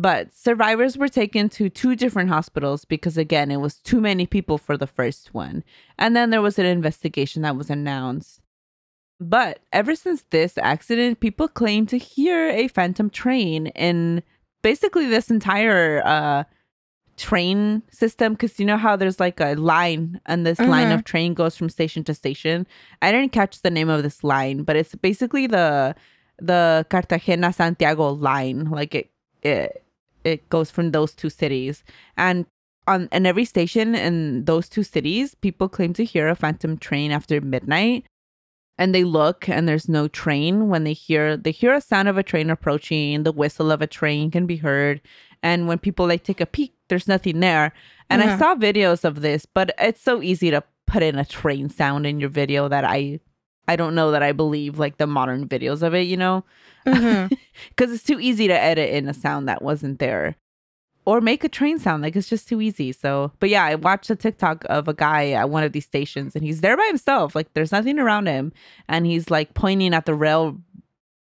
[0.00, 4.56] But survivors were taken to two different hospitals because, again, it was too many people
[4.56, 5.62] for the first one.
[5.98, 8.40] And then there was an investigation that was announced.
[9.20, 14.22] But ever since this accident, people claim to hear a phantom train in
[14.62, 16.44] basically this entire uh,
[17.18, 18.32] train system.
[18.32, 20.94] Because you know how there's like a line, and this line Mhm.
[20.94, 22.66] of train goes from station to station.
[23.02, 25.94] I didn't catch the name of this line, but it's basically the
[26.38, 28.64] the Cartagena Santiago line.
[28.70, 29.10] Like it
[29.42, 29.82] it
[30.24, 31.82] it goes from those two cities,
[32.16, 32.46] and
[32.86, 37.12] on in every station in those two cities, people claim to hear a phantom train
[37.12, 38.04] after midnight.
[38.78, 42.16] And they look and there's no train when they hear they hear a sound of
[42.16, 45.02] a train approaching, the whistle of a train can be heard.
[45.42, 47.74] And when people like take a peek, there's nothing there.
[48.08, 48.38] And I Mhm.
[48.38, 52.20] saw videos of this, but it's so easy to put in a train sound in
[52.20, 53.20] your video that I
[53.70, 56.44] I don't know that I believe like the modern videos of it, you know?
[56.84, 60.36] Because it's too easy to edit in a sound that wasn't there.
[61.06, 62.02] Or make a train sound.
[62.02, 62.92] Like it's just too easy.
[62.92, 66.34] So, but yeah, I watched a TikTok of a guy at one of these stations
[66.34, 67.34] and he's there by himself.
[67.34, 68.52] Like there's nothing around him.
[68.88, 70.58] And he's like pointing at the rail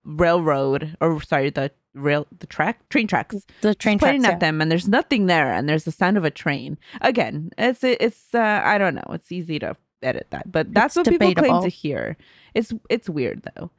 [0.06, 4.34] railroad or sorry, the rail the track train tracks The train pointing tracks.
[4.36, 7.84] at them and there's nothing there and there's the sound of a train again it's
[7.84, 11.34] it's uh, i don't know it's easy to edit that but that's It's what people
[11.34, 12.18] claim to hear.
[12.54, 13.72] It's it's weird though.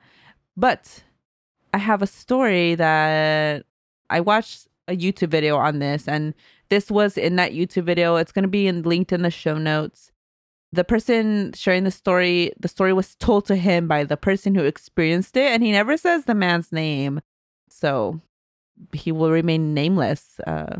[0.56, 1.04] But
[1.72, 3.64] i have a story that
[4.10, 6.34] i watched a youtube video on this and
[6.68, 8.16] this was in that youtube video.
[8.16, 10.12] It's going to be in, linked in the show notes.
[10.72, 14.64] The person sharing the story the story was told to him by the person who
[14.64, 17.20] experienced it and he never says the man's name.
[17.68, 18.20] So
[18.92, 20.76] he will remain nameless uh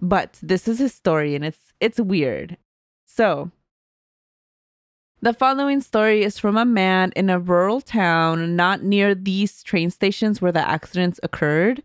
[0.00, 2.58] but this is his story and it's it's weird.
[3.06, 3.50] So
[5.22, 9.90] the following story is from a man in a rural town not near these train
[9.90, 11.82] stations where the accidents occurred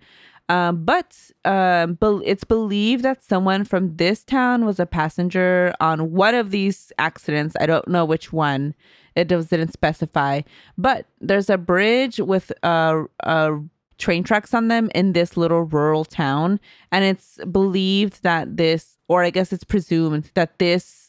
[0.49, 6.11] um, but um, bel it's believed that someone from this town was a passenger on
[6.11, 7.55] one of these accidents.
[7.59, 8.73] I don't know which one.
[9.15, 10.41] It does- didn't specify.
[10.77, 13.57] But there's a bridge with uh, uh,
[13.97, 16.59] train tracks on them in this little rural town.
[16.91, 21.06] And it's believed that this, or I guess it's presumed that this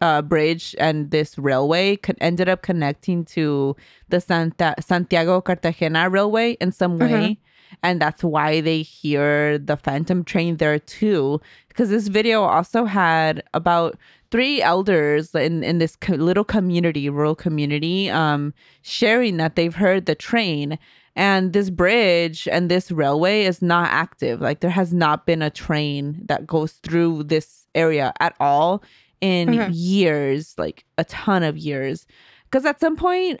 [0.00, 3.76] uh, bridge and this railway con- ended up connecting to
[4.08, 7.38] the Santa- Santiago Cartagena railway in some way.
[7.82, 11.40] And that's why they hear the phantom train there too.
[11.68, 13.96] Because this video also had about
[14.30, 20.06] three elders in, in this co- little community, rural community, um, sharing that they've heard
[20.06, 20.78] the train.
[21.14, 24.40] And this bridge and this railway is not active.
[24.40, 28.82] Like there has not been a train that goes through this area at all
[29.20, 29.70] in Mhm.
[29.72, 32.06] years, like a ton of years.
[32.44, 33.40] Because at some point,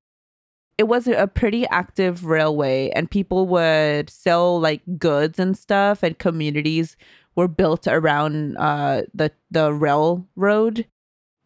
[0.78, 6.18] it was a pretty active railway, and people would sell like goods and stuff, and
[6.18, 6.96] communities
[7.36, 10.86] were built around uh, the the railroad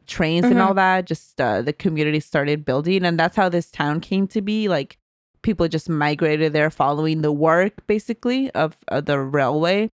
[0.07, 0.67] trains and Mhm.
[0.67, 1.07] all that.
[1.07, 4.69] Just uh, the community started building, and that's how this town came to be.
[4.69, 4.99] Like
[5.43, 9.91] people just migrated there, following the work basically of, of the railway.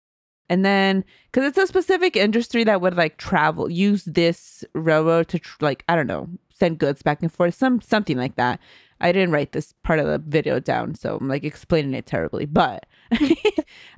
[0.50, 5.40] And then, because it's a specific industry that would like travel, use this railroad to
[5.40, 8.60] tr- like I don't know, send goods back and forth, some something like that.
[9.02, 12.46] I didn't write this part of the video down, so I'm like explaining it terribly.
[12.46, 12.86] But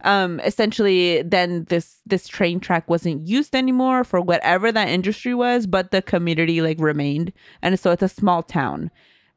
[0.03, 5.65] um, essentially, then this this train track wasn't used anymore for whatever that industry was,
[5.65, 8.91] but the community like remained, and so it's a small town.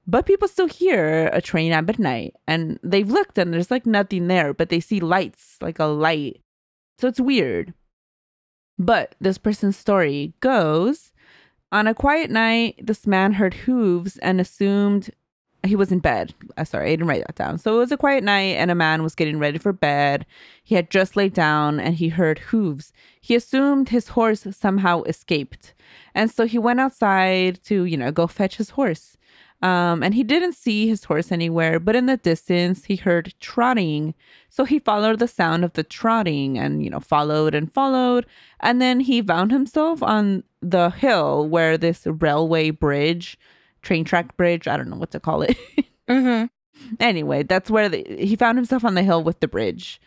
[0.07, 4.29] But people still hear a train at midnight, and they've looked and there's like nothing
[4.29, 6.43] there, but they see lights, like a light.
[6.99, 7.75] So it's weird.
[8.79, 11.13] But this person's story goes
[11.75, 15.11] on a quiet night, this man heard hooves and assumed
[15.67, 16.33] he was in bed.
[16.57, 17.59] Uh, sorry, I didn't write that down.
[17.59, 20.25] So it was a quiet night, and a man was getting ready for bed.
[20.63, 22.93] He had just laid down and he heard hooves.
[23.21, 25.75] He assumed his horse somehow escaped.
[26.15, 29.17] And so he went outside to, you know, go fetch his horse.
[29.65, 34.13] Um, and he didn't see his horse anywhere, but in the distance, he heard trotting.
[34.51, 38.27] So he followed the sound of the trotting and, you know, followed and followed.
[38.61, 43.39] And then he found himself on the hill where this railway bridge,
[43.81, 45.57] train track bridge, I don't know what to call it.
[46.07, 46.97] Mm-hmm.
[47.01, 49.99] anyway, that's where the, he found himself on the hill with the bridge.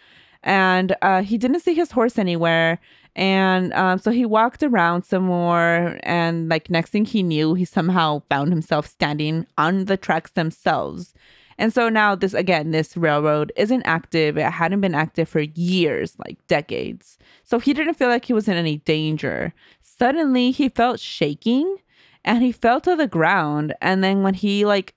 [0.43, 2.79] And uh, he didn't see his horse anywhere.
[3.17, 5.99] And um, so he walked around some more.
[6.03, 11.13] And like next thing he knew, he somehow found himself standing on the tracks themselves.
[11.57, 14.37] And so now this again, this railroad isn't active.
[14.37, 17.17] It hadn't been active for years, like decades.
[17.43, 19.53] So he didn't feel like he was in any danger.
[19.81, 21.77] Suddenly he felt shaking
[22.23, 23.73] and he fell to the ground.
[23.81, 24.93] And then when he like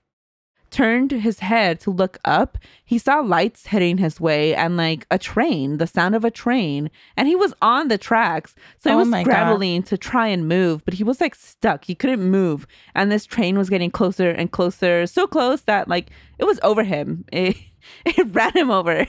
[0.71, 5.19] turned his head to look up, he saw lights heading his way and like a
[5.19, 6.89] train, the sound of a train.
[7.15, 8.55] And he was on the tracks.
[8.79, 9.31] So he Oh was my God.
[9.31, 11.85] scrambling to try and move, but he was like stuck.
[11.85, 12.65] He couldn't move.
[12.95, 16.83] And this train was getting closer and closer, so close that like it was over
[16.83, 17.25] him.
[18.05, 19.07] It, it ran him over.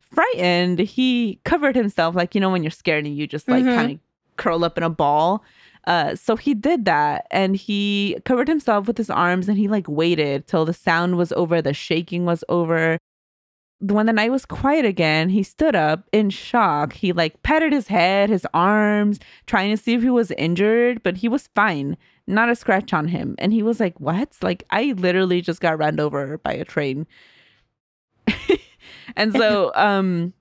[0.00, 3.74] Frightened, he covered himself like, you know, when you're scared and you just like Mhm.
[3.74, 3.98] kind of
[4.36, 5.42] curl up in a ball.
[5.84, 9.88] Uh, so he did that and he covered himself with his arms and he like
[9.88, 12.98] waited till the sound was over, the shaking was over.
[13.80, 16.92] When the night was quiet again, he stood up in shock.
[16.92, 21.16] He like patted his head, his arms, trying to see if he was injured, but
[21.16, 21.96] he was fine.
[22.28, 23.34] Not a scratch on him.
[23.38, 24.36] And he was like, What?
[24.40, 27.08] Like, I literally just got run over by a train.
[29.16, 30.32] and so, um,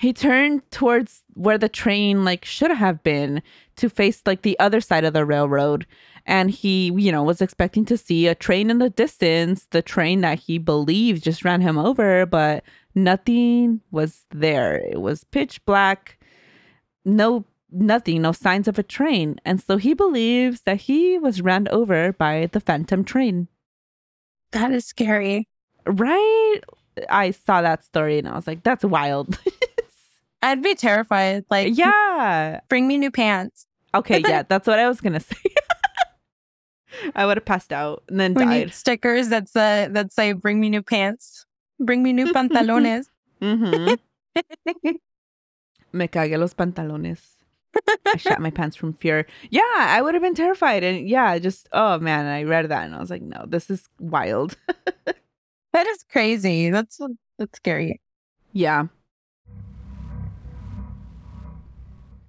[0.00, 3.42] he turned towards where the train like should have been
[3.80, 5.86] to face like the other side of the railroad.
[6.26, 10.20] And he you know was expecting to see a train in the distance the train
[10.20, 12.62] that he believed just ran him over but
[12.94, 14.76] nothing was there.
[14.76, 16.18] It was pitch black.
[17.04, 19.40] No nothing no signs of a train.
[19.44, 23.48] And so he believes that he was ran over by the phantom train.
[24.52, 25.48] That is scary.
[25.86, 26.60] right?
[27.08, 29.38] I saw that story and i was like that's wild.
[30.42, 31.44] I'd be terrified.
[31.50, 32.60] Like, yeah.
[32.68, 33.66] bring me new pants.
[33.94, 35.36] Okay, yeah, that's what I was gonna say.
[37.14, 38.50] I would have passed out and then We died.
[38.66, 41.46] need stickers that say that say "Bring me new pants."
[41.78, 43.06] Bring me new pantalones.
[43.40, 43.94] Mm-hmm.
[45.92, 47.20] Me cagué los pantalones.
[48.06, 49.26] I shat my pants from fear.
[49.50, 50.84] Yeah, I would have been terrified.
[50.84, 53.88] And yeah, just, oh man, I read that and I was like, no, this is
[53.98, 54.56] wild.
[55.72, 56.68] that is crazy.
[56.70, 57.00] That's
[57.38, 58.00] that's scary.
[58.52, 58.86] yeah.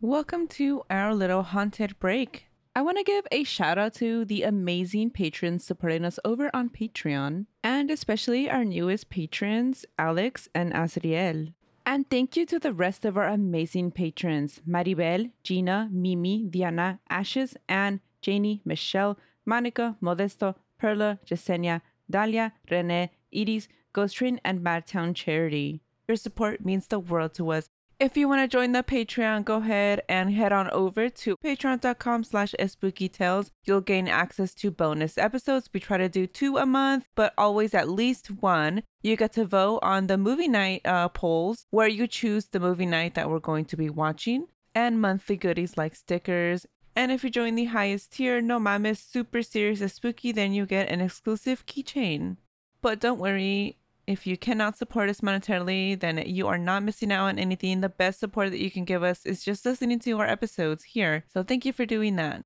[0.04, 2.48] Welcome to our little haunted break.
[2.76, 6.72] I want to give a shout out to the amazing patrons supporting us over on
[6.72, 11.54] Patreon, and especially our newest patrons, Alex and Azriel.
[11.86, 17.56] And thank you to the rest of our amazing patrons Maribel, Gina, Mimi, Diana, Ashes,
[17.70, 25.84] Anne, Janie, Michelle, Monica, Modesto, Perla, Jasenia, Dalia, Rene, Iris, Ghost Train, and Madtown Charity.
[26.08, 27.70] Your support means the world to us
[28.02, 32.24] If you want to join the Patreon, go ahead and head on over to patreon.com
[32.24, 33.52] slash spookytales.
[33.64, 35.70] You'll gain access to bonus episodes.
[35.72, 38.82] We try to do two a month, but always at least one.
[39.04, 42.88] You get to vote on the movie night uh, polls where you choose the movie
[42.88, 46.66] night that we're going to be watching and monthly goodies like stickers.
[46.96, 50.66] And if you join the highest tier, no mames, super serious as spooky, then you
[50.66, 52.38] get an exclusive keychain.
[52.82, 53.78] But don't worry,
[54.12, 57.82] if you cannot support us monetarily, then you are not missing out on anything.
[57.82, 61.24] The best support that you can give us is just listening to our episodes here.
[61.34, 62.44] So thank you for doing that.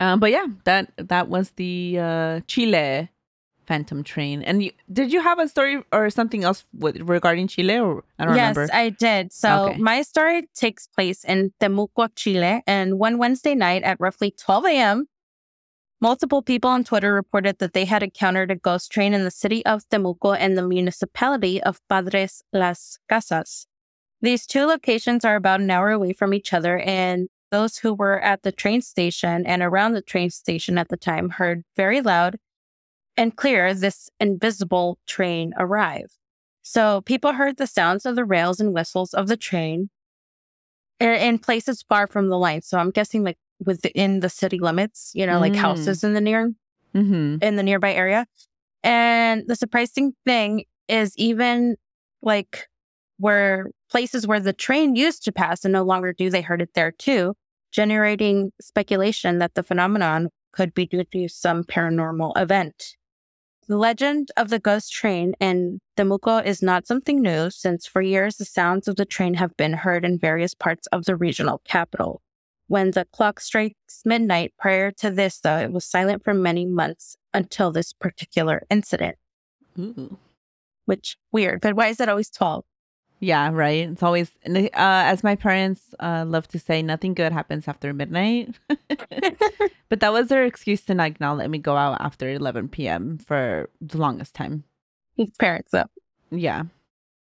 [0.00, 3.08] Um, but yeah, that that was the uh, Chile
[3.66, 4.42] Phantom Train.
[4.42, 7.78] And you, did you have a story or something else with, regarding Chile?
[7.78, 8.62] Or I don't yes, remember.
[8.62, 9.32] Yes, I did.
[9.32, 9.78] So Okay.
[9.78, 15.06] my story takes place in Temuco, Chile, and one Wednesday night at roughly 12 a.m.,
[16.02, 19.64] multiple people on Twitter reported that they had encountered a ghost train in the city
[19.64, 23.66] of Temuco and the municipality of Padres Las Casas.
[24.20, 28.20] These two locations are about an hour away from each other, and those who were
[28.20, 32.36] at the train station and around the train station at the time heard very loud
[33.16, 36.16] and clear this invisible train arrive.
[36.62, 39.90] So people heard the sounds of the rails and whistles of the train
[40.98, 42.62] in places far from the line.
[42.62, 45.56] So I'm guessing like within the city limits, you know, like Mm.
[45.56, 46.52] houses in the near
[46.94, 47.36] mm-hmm.
[47.42, 48.26] in the nearby area.
[48.82, 51.76] And the surprising thing is even
[52.22, 52.66] like
[53.18, 56.74] where places where the train used to pass and no longer do, they heard it
[56.74, 57.34] there too,
[57.70, 62.96] generating speculation that the phenomenon could be due to some paranormal event.
[63.68, 68.36] The legend of the ghost train in Temuco is not something new, since for years
[68.36, 72.20] the sounds of the train have been heard in various parts of the regional capital.
[72.72, 77.18] When the clock strikes midnight prior to this, though, it was silent for many months
[77.34, 79.18] until this particular incident,
[79.78, 80.16] Ooh.
[80.86, 81.60] which weird.
[81.60, 82.64] But why is it always 12?
[83.20, 83.90] Yeah, right.
[83.90, 88.58] It's always, uh, as my parents uh, love to say, nothing good happens after midnight.
[89.90, 93.18] but that was their excuse to like not let me go out after 11 p.m.
[93.18, 94.64] for the longest time.
[95.14, 95.90] His parents, though.
[96.30, 96.62] Yeah.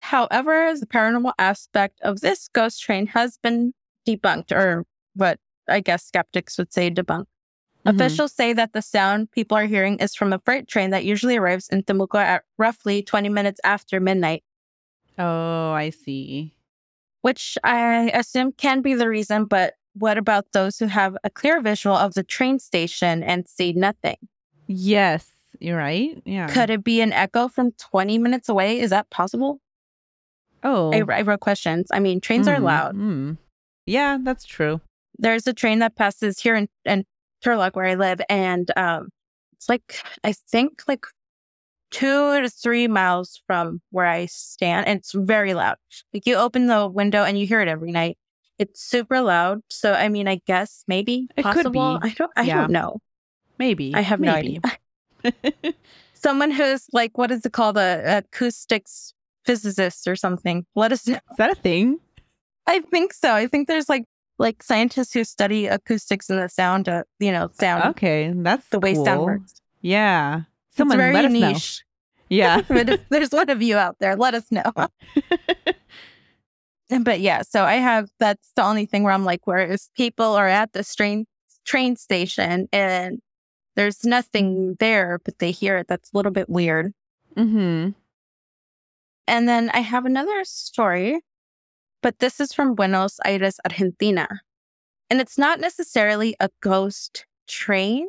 [0.01, 3.73] However, the paranormal aspect of this ghost train has been
[4.05, 4.83] debunked, or
[5.19, 7.25] what I guess skeptics would say debunked.
[7.85, 7.95] Mhm.
[7.95, 11.37] Officials say that the sound people are hearing is from a freight train that usually
[11.37, 14.43] arrives in Temuco at roughly 20 minutes after midnight,
[15.17, 16.53] Oh, I see.
[17.21, 19.45] which I assume can be the reason.
[19.45, 23.73] But what about those who have a clear visual of the train station and see
[23.73, 24.17] nothing?
[24.67, 25.29] Yes,
[25.59, 26.21] you're right.
[26.25, 26.47] Yeah.
[26.47, 28.79] Could it be an echo from 20 minutes away?
[28.79, 29.59] Is that possible?
[30.63, 31.87] Oh, I, I wrote questions.
[31.91, 32.95] I mean, trains are Mm, loud.
[32.95, 33.37] mm.
[33.85, 34.81] Yeah, that's true.
[35.19, 37.05] There's a train that passes here in, in
[37.45, 39.09] Turlock where I live, and um,
[39.53, 41.05] it's like I think like
[41.91, 45.75] two to three miles from where I stand, and it's very loud.
[46.13, 48.17] Like you open the window and you hear it every night.
[48.57, 49.61] It's super loud.
[49.69, 51.79] So I mean, I guess maybe It could be.
[51.79, 52.31] I don't.
[52.35, 52.61] I Yeah.
[52.61, 52.99] don't know.
[53.57, 53.93] Maybe.
[53.95, 54.59] I have no Maybe.
[55.23, 55.73] idea.
[56.13, 59.13] Someone who's like, what is it called, a acoustics
[59.45, 60.65] physicist or something.
[60.75, 61.15] Let us know.
[61.31, 61.99] Is that a thing?
[62.67, 63.33] I think so.
[63.33, 64.03] I think there's like
[64.39, 68.79] like scientists who study acoustics and the sound, uh, you know, sound Okay, that's the
[68.79, 69.25] way sound cool.
[69.25, 69.61] works.
[69.81, 70.41] Yeah.
[70.71, 71.51] Someone it's very let us know.
[71.51, 71.83] niche.
[72.29, 72.61] Yeah.
[72.67, 74.71] but if there's one of you out there, let us know.
[77.01, 80.47] but yeah, so I have that's the only thing where I'm like, whereas people are
[80.47, 81.25] at the train
[81.65, 83.19] train station and
[83.75, 85.87] there's nothing there, but they hear it.
[85.87, 86.93] That's a little bit weird.
[87.35, 87.91] mm-hmm.
[89.27, 91.19] And then I have another story,
[92.01, 94.27] but this is from Buenos Aires, Argentina.
[95.09, 98.07] And it's not necessarily a ghost train,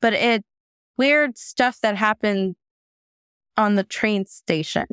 [0.00, 0.42] but it
[0.98, 2.56] weird stuff that happened
[3.56, 4.86] on the train station.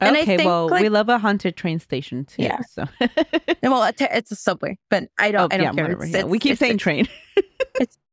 [0.00, 2.42] And I Okay, think, well, we love a haunted train station too.
[2.42, 2.60] Yeah.
[2.70, 2.86] So
[3.62, 5.52] Well, it's a- subway, but I don't.
[5.52, 5.92] oh, I don't yeah, care.
[6.02, 6.24] It's, yeah.
[6.24, 7.06] We keep it's saying train.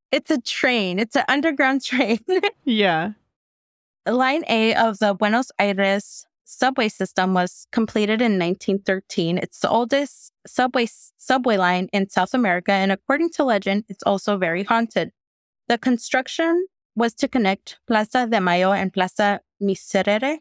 [0.09, 0.99] It's a train.
[0.99, 2.19] It's an underground train.
[2.63, 3.11] yeah.
[4.05, 9.37] Line A of the Buenos Aires subway system was completed in 1913.
[9.37, 14.37] It's the oldest subway subway line in South America, and according to legend, it's also
[14.37, 15.11] very haunted.
[15.67, 20.39] The construction was to connect Plaza de Mayo and Plaza Miserere.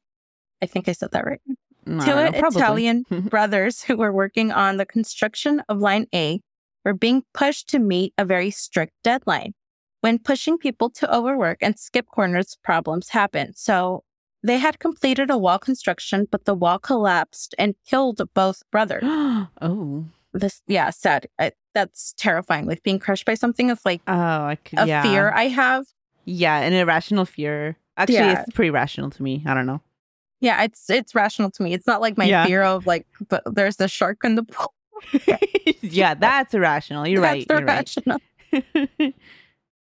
[0.62, 1.40] I think I said that right.
[1.86, 2.60] Mm, I Two probably.
[2.60, 6.40] Italian brothers who were working on the construction of Line A
[6.84, 9.54] were being pushed to meet a very strict deadline.
[10.02, 13.54] When pushing people to overwork and skip corners, problems happen.
[13.56, 14.04] So
[14.46, 19.02] they had completed a wall construction, but the wall collapsed and killed both brothers.
[19.06, 20.04] oh.
[20.32, 21.26] This, yeah, sad.
[21.38, 22.66] I, that's terrifying.
[22.66, 24.12] Like being crushed by something is like Oh,
[24.46, 25.02] I could, a yeah.
[25.02, 25.86] fear I have.
[26.26, 27.76] Yeah, an irrational fear.
[27.96, 28.42] Actually, Yeah.
[28.42, 29.42] it's pretty rational to me.
[29.46, 29.80] I don't know.
[30.40, 31.72] Yeah, it's it's rational to me.
[31.72, 32.44] It's not like my Yeah.
[32.44, 34.74] fear of like, but there's the shark in the pool.
[35.80, 37.06] yeah, that's irrational.
[37.06, 37.46] You're right.
[37.48, 37.96] That's You're right.
[38.52, 39.12] irrational.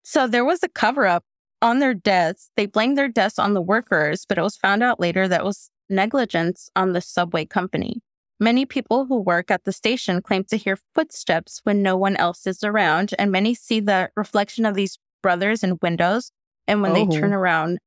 [0.04, 1.24] So there was a cover up
[1.62, 2.52] on their deaths.
[2.56, 5.70] They blamed their deaths on the workers, but it was found out later that was
[5.90, 8.02] negligence on the subway company.
[8.40, 12.48] Many people who work at the station claim to hear footsteps when no one else
[12.48, 16.32] is around, and many see the reflection of these brothers in windows.
[16.68, 16.94] And when Oh.
[17.06, 17.38] they turn oh.
[17.38, 17.80] around,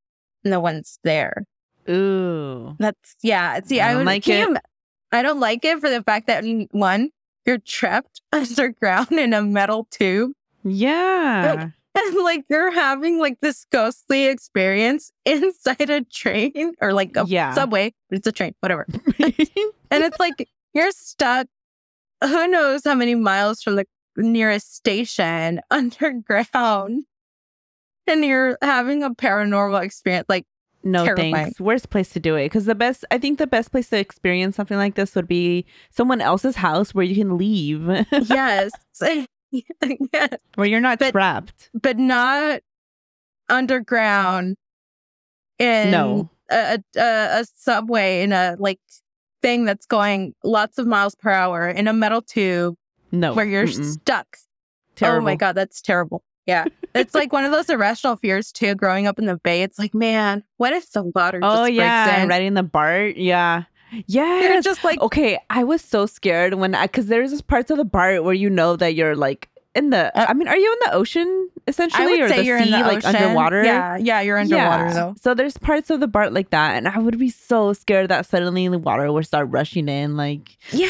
[0.45, 1.45] no one's there.
[1.89, 2.77] Ooh.
[2.79, 3.61] That's yeah.
[3.65, 4.63] See, I I, don't would like you it.
[5.11, 7.11] I don't like it for the fact that one,
[7.47, 10.33] you're trapped underground in a metal tube,
[10.65, 11.71] Yeah.
[11.95, 17.55] And like you're having like this ghostly experience inside a train or like a Yeah.
[17.55, 17.93] subway.
[18.09, 18.87] but It's a train, whatever.
[19.19, 21.47] And it's like you're stuck.
[22.25, 23.85] Who knows how many miles from the
[24.17, 27.05] nearest station underground,
[28.07, 30.27] and you're having a paranormal experience.
[30.29, 30.47] Like
[30.85, 31.33] no Terrifying.
[31.35, 31.61] thanks.
[31.61, 32.47] Worst place to do it.
[32.47, 35.67] Because the best, I think the best place to experience something like this would be
[35.91, 37.87] someone else's house where you can leave,
[38.29, 38.73] yes,
[40.13, 40.27] yeah.
[40.55, 41.71] where you're not But- trapped.
[41.75, 42.61] but not
[43.49, 44.57] underground
[45.59, 46.31] in No.
[46.51, 47.01] a, a,
[47.41, 48.81] a subway in a like
[49.43, 52.77] thing that's going lots of miles per hour in a metal tube
[53.11, 53.35] No.
[53.35, 53.85] where you're Mm-mm.
[53.93, 54.37] stuck.
[54.97, 55.19] Terrible.
[55.23, 56.23] Oh my god, that's terrible.
[56.47, 56.65] Yeah.
[56.95, 59.63] it's like one of those irrational fears too growing up in the bay.
[59.63, 62.29] It's like, man, what if the water oh, just Oh breaks yeah, in?
[62.29, 63.17] riding the BART.
[63.17, 63.65] Yeah.
[64.07, 67.77] You're just like okay, I was so scared when I because there's this parts of
[67.77, 70.17] the BART where you know that you're like in the.
[70.19, 72.59] Uh, I mean, are you in the ocean essentially, I would or say the you're
[72.59, 73.17] sea, in the like ocean.
[73.17, 73.65] underwater?
[73.65, 74.93] Yeah, yeah, you're underwater Yeah.
[74.93, 75.15] though.
[75.21, 78.27] So there's parts of the BART like that, and I would be so scared that
[78.27, 80.17] suddenly the water would start rushing in.
[80.17, 80.89] Like, Yeah.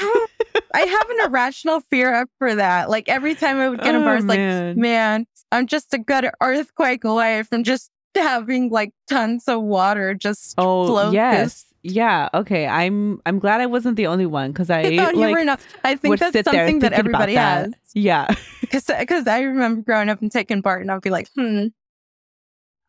[0.75, 2.91] I have an irrational fear up for that.
[2.91, 5.27] Like every time I would get a Oh, burst, like, man.
[5.51, 10.87] I'm just a good earthquake away from just having like tons of water just oh
[10.87, 11.11] flow.
[11.13, 12.67] yes, yeah, okay.
[12.67, 15.45] I'm I'm glad I wasn't the only one because I I thought you like were
[15.45, 15.61] not.
[15.85, 17.65] I think that's something that everybody that.
[17.67, 17.75] has.
[17.95, 21.67] Yeah, Because I remember growing up and taking Bart, and I'd be like, hmm,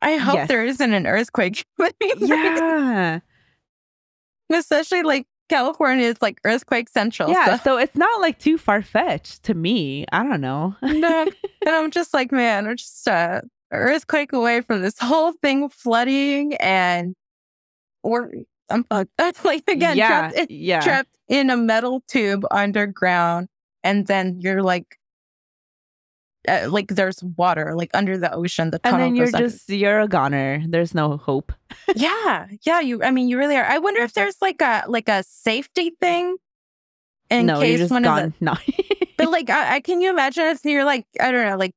[0.01, 0.47] I hope Yes.
[0.47, 1.65] there isn't an earthquake.
[2.17, 3.19] yeah,
[4.51, 7.29] Especially like California is like earthquake central.
[7.29, 7.57] yeah.
[7.57, 10.05] So, So it's not like too far fetched to me.
[10.11, 10.75] I don't know.
[10.81, 11.29] and, and
[11.65, 13.41] I'm just like, man, we're just uh,
[13.71, 17.13] a earthquake away from this whole thing flooding, and
[18.03, 18.29] we're
[18.69, 19.11] I'm fucked.
[19.43, 20.79] Like again yeah, trapped, in, yeah.
[20.81, 23.49] trapped in a metal tube underground,
[23.83, 24.97] and then you're like.
[26.45, 29.47] Uh, like there's water like under the ocean the and tunnel then you're goes under-
[29.47, 30.61] just you're a goner.
[30.67, 31.53] There's no hope.
[31.95, 35.07] yeah yeah you i mean you really are i wonder if there's like a like
[35.07, 36.35] a safety thing
[37.29, 38.33] in no, you're case just one of the gone.
[38.41, 38.55] No.
[39.17, 41.73] but like I, I can you imagine if you're like i don't know like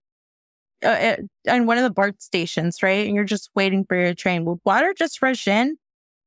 [0.84, 1.16] uh, uh,
[1.49, 4.59] on one of the BART stations right and you're just waiting for your train would
[4.64, 5.76] water just rush in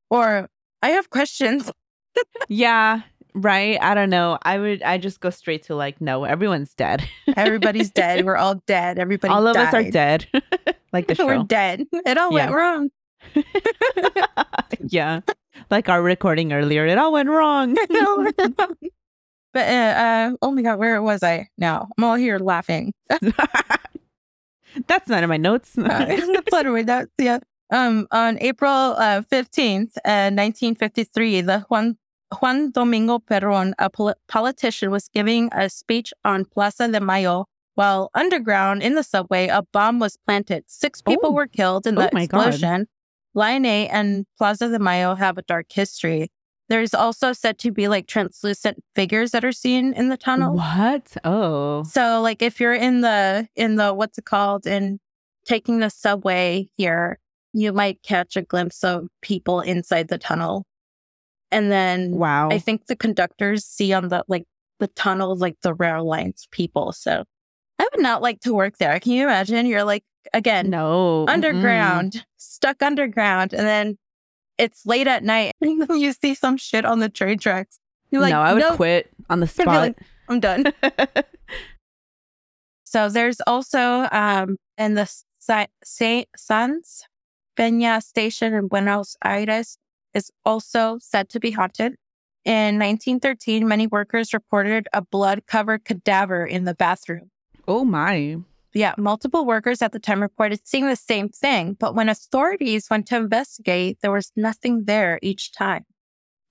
[0.10, 0.49] or
[0.82, 1.72] i have questions
[2.49, 3.01] yeah,
[3.36, 3.78] right.
[3.82, 4.39] I don't know.
[4.41, 4.82] I would.
[4.82, 7.07] I just go straight to like, no, everyone's dead.
[7.38, 10.28] everybody's dead we're all dead everybody All of us are dead.
[10.93, 11.26] like the show.
[11.28, 12.89] we're dead it all went wrong
[14.88, 15.20] yeah,
[15.70, 16.86] like our recording earlier.
[16.88, 17.76] It all went wrong.
[19.53, 22.93] but uh, uh oh my god where was i now i'm all here laughing
[24.88, 25.74] That's not in my notes.
[25.74, 27.10] That's literally that.
[27.18, 27.39] Yeah.
[27.72, 31.98] Um, on April uh, 15th, uh, 1953, the Juan,
[32.42, 37.46] Juan Domingo Perón, a pol- politician, was giving a speech on Plaza de Mayo
[37.76, 40.64] while underground in the subway, a bomb was planted.
[40.68, 41.34] Six people Oh.
[41.34, 42.48] were killed in Oh the my God.
[42.48, 42.88] explosion.
[43.36, 46.30] Line A and Plaza de Mayo have a dark history.
[46.68, 50.56] There's also said to be like translucent figures that are seen in the tunnel.
[50.56, 51.16] What?
[51.24, 55.00] Oh, So like if you're in the in the what's it called in
[55.46, 57.18] taking the subway here,
[57.54, 60.66] you might catch a glimpse of people inside the tunnel.
[61.52, 62.50] And then wow.
[62.50, 64.45] I think the conductors see on the like
[64.80, 66.91] the tunnel like the rail lines people.
[66.91, 67.24] So
[67.80, 69.00] I would not like to work there.
[69.00, 69.66] Can you imagine?
[69.66, 71.26] You're like again no.
[71.28, 71.34] Mm-mm.
[71.34, 73.97] underground, stuck underground, and then
[74.58, 77.80] it's late at night and you see some shit on the train tracks.
[78.12, 79.68] You're like, no, I would "Nope, quit on the spot.
[79.68, 79.97] like,
[80.28, 80.66] I'm done.
[82.89, 87.02] So there's also um in the Sa- Sáenz
[87.60, 89.78] Peña station in Buenos Aires
[90.14, 91.95] is also said to be haunted.
[92.45, 97.32] In 1913, many workers reported a blood-covered cadaver in the bathroom.
[97.68, 98.38] oh my.
[98.74, 103.07] Yeah, multiple workers at the time reported seeing the same thing, but when authorities went
[103.07, 105.86] to investigate, there was nothing there each time.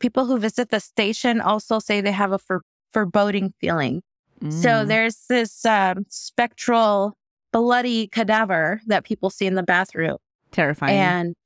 [0.01, 4.03] People who visit the station also say they have a for- foreboding feeling.
[4.51, 4.89] So Mm.
[4.89, 7.17] there's this um, spectral,
[7.53, 10.19] bloody cadaver that people see in the bathroom.
[10.51, 10.97] Terrifying.
[10.97, 11.37] And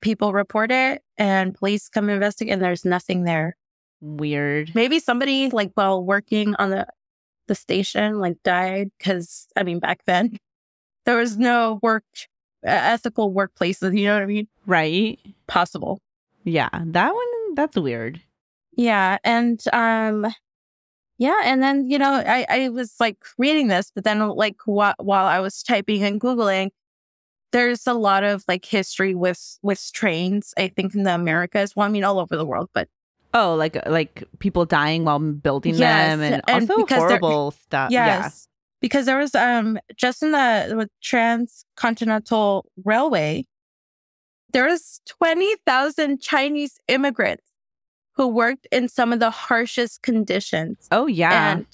[0.00, 3.56] people report it and police come investigate and there's nothing there.
[4.00, 4.74] Weird.
[4.74, 6.86] Maybe somebody like while working on the
[7.48, 10.36] the station like died because I mean back then
[11.06, 12.04] there was no work
[12.66, 13.96] uh, ethical workplaces.
[13.96, 14.48] You know what I mean?
[14.66, 15.18] Right?
[15.46, 16.00] Possible.
[16.44, 18.20] Yeah, that one that's weird.
[18.76, 20.26] Yeah, and um,
[21.18, 24.98] yeah, and then you know I I was like reading this, but then like wh-
[24.98, 26.70] while I was typing and googling,
[27.52, 30.52] there's a lot of like history with with trains.
[30.58, 31.76] I think in the Americas.
[31.76, 32.88] Well, I mean all over the world, but
[33.34, 37.90] Oh, like like people dying while building Yes, them, and, and also because horrible stuff.
[37.90, 38.46] yes,
[38.80, 43.46] because there was um just in the transcontinental railway,
[44.52, 47.44] there was twenty thousand Chinese immigrants
[48.16, 50.88] who worked in some of the harshest conditions.
[50.92, 51.52] Oh yeah.
[51.52, 51.66] And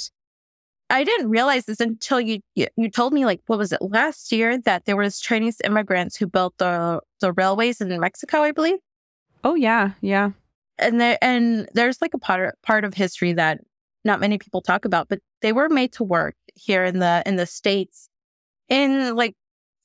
[0.91, 4.59] I didn't realize this until you, you told me like what was it last year
[4.63, 8.79] that there was Chinese immigrants who built the the railways in Mexico, I believe.
[9.45, 9.93] oh yeah.
[10.01, 10.31] Yeah.
[10.79, 13.61] And there and there's like a part part of history that
[14.05, 17.37] not many people talk about, but they were made to work here in the in
[17.37, 18.09] the states
[18.69, 19.35] in like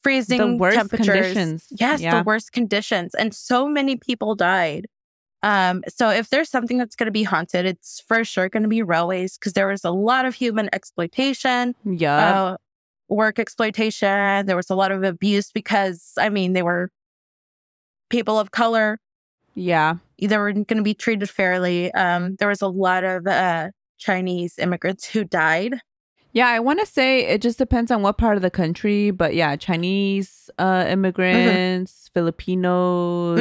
[0.03, 1.05] freezing temperatures.
[1.07, 1.67] conditions.
[1.71, 2.17] Yes, Yeah.
[2.19, 4.87] the worst conditions, and so many people died.
[5.43, 8.69] Um, so if there's something that's going to be haunted, it's for sure going to
[8.69, 12.15] be railways because there was a lot of human exploitation, Yeah.
[12.43, 12.57] uh,
[13.09, 14.45] work exploitation.
[14.45, 16.89] There was a lot of abuse because I mean they were
[18.09, 18.99] people of color.
[19.55, 19.95] yeah.
[20.19, 21.91] They weren't going to be treated fairly.
[21.93, 25.79] Um, there was a lot of uh, Chinese immigrants who died.
[26.33, 29.35] Yeah, I want to say it just depends on what part of the country, but
[29.35, 33.39] yeah, Chinese uh, immigrants, Filipinos,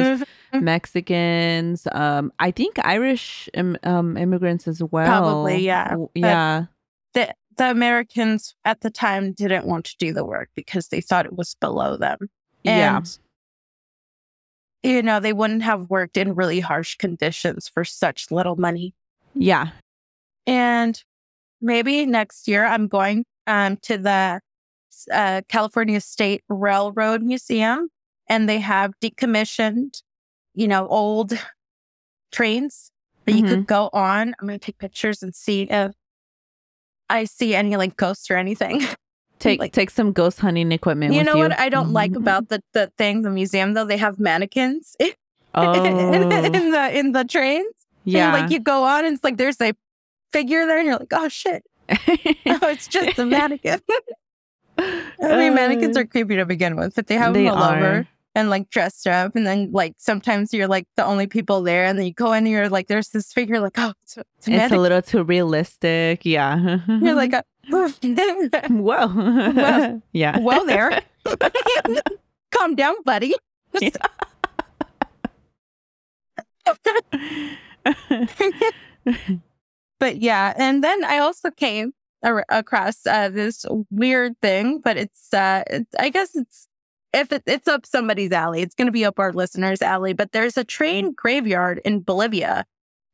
[0.53, 0.61] Mhm.
[0.61, 5.07] Mexicans, um, I think Irish Im- um, immigrants as well.
[5.07, 5.95] Probably, yeah.
[6.13, 6.65] Yeah.
[7.13, 11.25] The the Americans at the time didn't want to do the work because they thought
[11.25, 12.29] it was below them.
[12.63, 13.01] yeah.
[14.83, 18.93] You know, they wouldn't have worked in really harsh conditions for such little money.
[19.33, 19.69] Yeah.
[20.45, 21.01] And
[21.63, 24.39] maybe next year I'm going um, to the
[25.11, 27.89] uh, California State Railroad Museum
[28.27, 30.01] and they have decommissioned,
[30.53, 31.33] you know, old
[32.31, 32.91] trains
[33.25, 34.35] that you could go on.
[34.39, 35.93] I'm going to take pictures and see if
[37.09, 38.81] I see any like ghosts or anything.
[39.39, 41.41] Take Like- take some ghost hunting equipment you know you.
[41.41, 42.17] what I don't like Mhm.
[42.17, 43.83] about the, the thing, the museum though?
[43.83, 45.11] They have mannequins in,
[45.53, 45.73] Oh.
[45.83, 47.65] in the in the trains.
[48.05, 48.33] yeah.
[48.33, 49.73] And, like you go on and it's like there's a
[50.33, 51.63] figure there and you're like, oh shit.
[52.45, 53.79] Oh, it's just a mannequin.
[54.77, 57.63] I mean, mannequins are creepy to begin with, but they have Uh, They them all
[57.71, 59.35] over and like dressed up.
[59.35, 62.39] And then like sometimes you're like the only people there, and then you go in
[62.45, 65.01] and you're like, there's this figure, like, oh, it's a, it's a It's a little
[65.01, 66.25] too realistic.
[66.25, 66.79] Yeah.
[66.87, 69.07] you're like, uh, whoa.
[69.53, 70.39] Well- yeah.
[70.39, 71.01] well, there.
[72.51, 73.35] Calm down, buddy.
[80.03, 81.93] But yeah, and then I also came
[82.23, 86.67] ar- across uh, this weird thing, but it's, uh, it's I guess it's
[87.13, 90.11] if it, it's up somebody's alley, it's going to be up our listeners' alley.
[90.11, 92.65] But there's a train graveyard in Bolivia,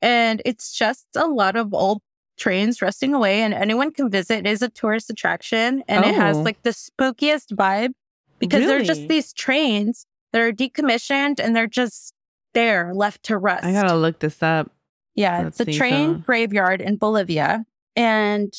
[0.02, 2.02] and it's just a lot of old
[2.40, 4.40] trains resting away, and anyone can visit.
[4.40, 6.42] It is a tourist attraction, and it has Oh.
[6.42, 7.92] like the spookiest vibe
[8.40, 12.14] because they're just these trains that are decommissioned and they're just
[12.56, 13.64] there left to rust.
[13.64, 14.72] I gotta look this up.
[15.20, 17.66] Yeah, Let's it's a see, train so- graveyard in Bolivia,
[17.96, 18.54] and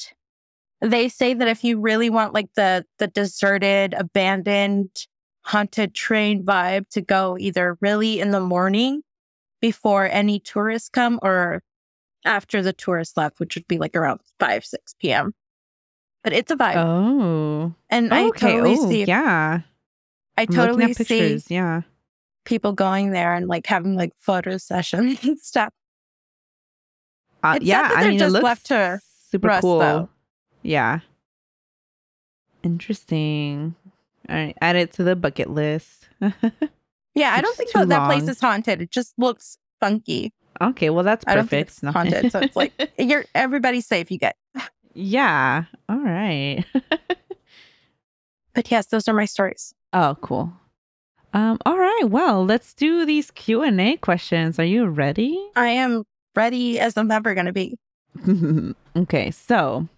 [0.83, 4.91] they say that if you really want like the the deserted, abandoned,
[5.43, 9.03] haunted train vibe to go either really in the morning
[9.61, 11.63] before any tourists come or
[12.25, 15.33] after the tourists left, which would be like around five six p.m.
[16.23, 17.75] But it's a vibe, Oh.
[17.89, 18.53] and I okay.
[18.53, 19.05] totally oh, see.
[19.05, 19.61] yeah.
[20.37, 21.51] I totally see pictures.
[21.51, 21.83] Yeah.
[22.45, 25.73] people going there and like having like photo sessions and stuff.
[27.43, 27.91] Uh, It's yeah.
[27.95, 29.79] I mean, just it looks left to super rust, cool.
[29.79, 30.09] though.
[30.63, 31.01] Yeah.
[32.63, 33.75] Interesting.
[34.29, 34.57] All right.
[34.61, 36.09] Add it to the bucket list.
[37.13, 38.81] Yeah, I don't think that, that place is haunted.
[38.81, 40.33] It just looks funky.
[40.61, 40.91] okay.
[40.91, 41.83] Well, that's I don't think perfect.
[41.83, 42.31] it's haunted.
[42.33, 44.13] So it's like you're everybody's safe.
[44.13, 44.37] You get.
[44.95, 45.65] yeah.
[45.89, 46.65] All right.
[48.55, 49.75] But yes, those are my stories.
[49.93, 50.53] oh, cool.
[51.33, 51.59] Um.
[51.67, 52.05] All right.
[52.09, 54.59] Well, let's do these Q and A questions.
[54.61, 55.37] Are you ready?
[55.57, 56.05] I am
[56.35, 57.79] ready as I'm ever going to be.
[58.97, 59.89] okay, so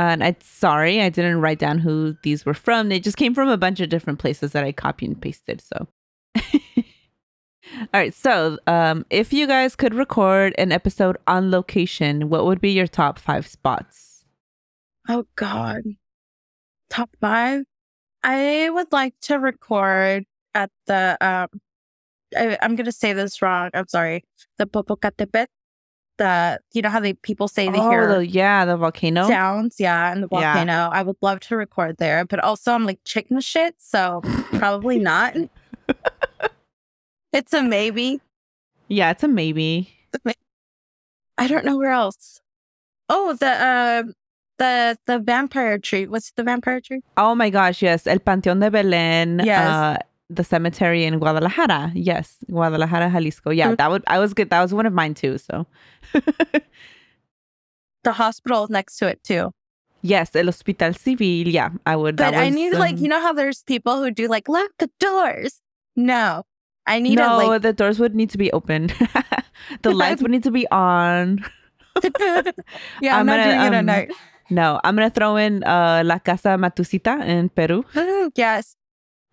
[0.00, 2.88] uh, and I'm sorry I didn't write down who these were from.
[2.88, 5.60] They just came from a bunch of different places that I copied and pasted.
[5.60, 5.88] So,
[6.36, 8.14] all right.
[8.14, 12.86] So, um, if you guys could record an episode on location, what would be your
[12.86, 14.24] top five spots?
[15.06, 15.82] Oh God.
[16.88, 17.64] Top five.
[18.22, 20.24] I would like to record
[20.54, 21.48] at the um
[22.34, 23.68] I, I'm gonna say this wrong.
[23.74, 24.24] I'm sorry.
[24.56, 25.46] The Popocatépetl.
[26.20, 29.26] The you know how they people say they oh, hear the, yeah, the volcano.
[29.26, 30.52] sounds, yeah, and the Yeah.
[30.52, 30.90] volcano.
[30.92, 34.20] I would love to record there, but also I'm like chicken shit, so
[34.58, 35.34] probably not.
[37.32, 38.20] it's a maybe.
[38.88, 39.96] Yeah, it's a maybe.
[41.38, 42.42] I don't know where else.
[43.08, 44.02] Oh, the uh,
[44.58, 46.06] the the vampire tree.
[46.06, 47.00] What's the vampire tree?
[47.16, 48.06] Oh my gosh, yes.
[48.06, 49.42] El Panteón de Belén.
[49.42, 49.70] Yes.
[49.70, 49.96] Uh,
[50.30, 51.90] the cemetery in Guadalajara.
[51.94, 52.36] Yes.
[52.50, 53.50] Guadalajara, Jalisco.
[53.50, 53.76] Yeah, Mm.
[53.78, 54.50] that would I was good.
[54.50, 55.38] That was one of mine too.
[55.38, 55.66] So
[58.02, 59.52] The hospital next to it too.
[60.00, 61.48] yes, El Hospital Civil.
[61.48, 62.16] Yeah, I would.
[62.16, 64.48] But that I was, need like um, you know how there's people who do like
[64.48, 65.60] lock the doors.
[65.96, 66.44] No,
[66.86, 68.88] I need no, to like the doors would need to be open.
[69.82, 71.44] the lights would need to be on.
[73.04, 74.10] yeah, I'm, I'm not gonna, doing it at um, night.
[74.48, 78.76] No, I'm gonna throw in uh, La Casa Matusita in Peru Mm, yes.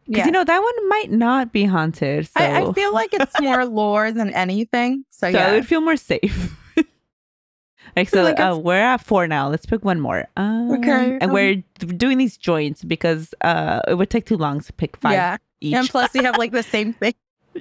[0.07, 0.25] Because Yeah.
[0.25, 2.25] you know that one might not be haunted.
[2.27, 5.03] So I, I feel like it's more lore than anything.
[5.11, 5.47] So, so yeah.
[5.47, 6.55] I would feel more safe.
[7.95, 9.49] like so, Like, uh, we're at four now.
[9.49, 10.27] Let's pick one more.
[10.37, 14.61] Um, Okay, and um, we're doing these joints because uh, it would take too long
[14.61, 15.37] to pick five yeah.
[15.61, 15.73] each.
[15.73, 17.13] And plus, we have like the same thing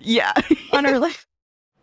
[0.02, 0.32] yeah,
[0.72, 1.26] on our list.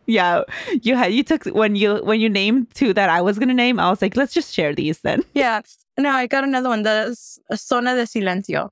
[0.05, 0.43] yeah.
[0.81, 3.79] You had you took when you when you named two that I was gonna name.
[3.79, 5.23] I was like, let's just share these then.
[5.33, 5.61] Yeah.
[5.97, 6.83] No, I got another one.
[6.83, 7.15] The
[7.55, 8.69] Zona de Silencio.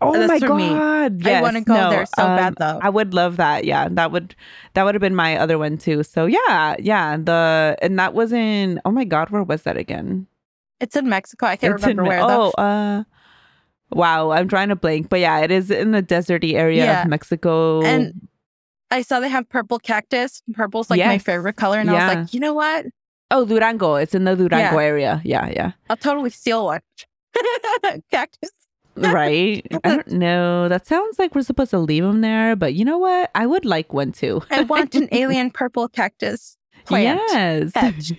[0.00, 1.26] Oh That's my god!
[1.26, 2.78] I wanna go no, there so bad, um, though.
[2.82, 3.64] I would love that.
[3.64, 4.34] Yeah, that would
[4.74, 6.02] that would have been my other one too.
[6.02, 7.16] So yeah, yeah.
[7.16, 8.80] The and that was in.
[8.84, 10.26] Oh my god, where was that again?
[10.80, 11.46] It's in Mexico.
[11.46, 12.52] I can't It's in remember Me- where though.
[12.58, 13.04] Oh, uh,
[13.92, 14.32] wow.
[14.32, 17.02] I'm trying to blank, but yeah, it is in the deserty area Yeah.
[17.02, 17.80] of Mexico.
[17.82, 18.28] And
[18.90, 20.42] I saw they have purple cactus.
[20.52, 21.78] Purple's like my favorite color.
[21.78, 22.84] And I was like, you know what?
[23.30, 23.94] oh, Durango.
[23.94, 24.84] It's in the Durango Yeah.
[24.84, 25.20] area.
[25.24, 25.72] Yeah, yeah.
[25.88, 26.80] I'll totally steal one.
[28.10, 28.50] cactus.
[28.96, 29.66] Right.
[29.84, 30.68] I don't know.
[30.68, 33.30] That sounds like we're supposed to leave them there, but you know what?
[33.34, 34.42] I would like one too.
[34.50, 37.20] I want an alien purple cactus plant.
[37.28, 38.12] Yes.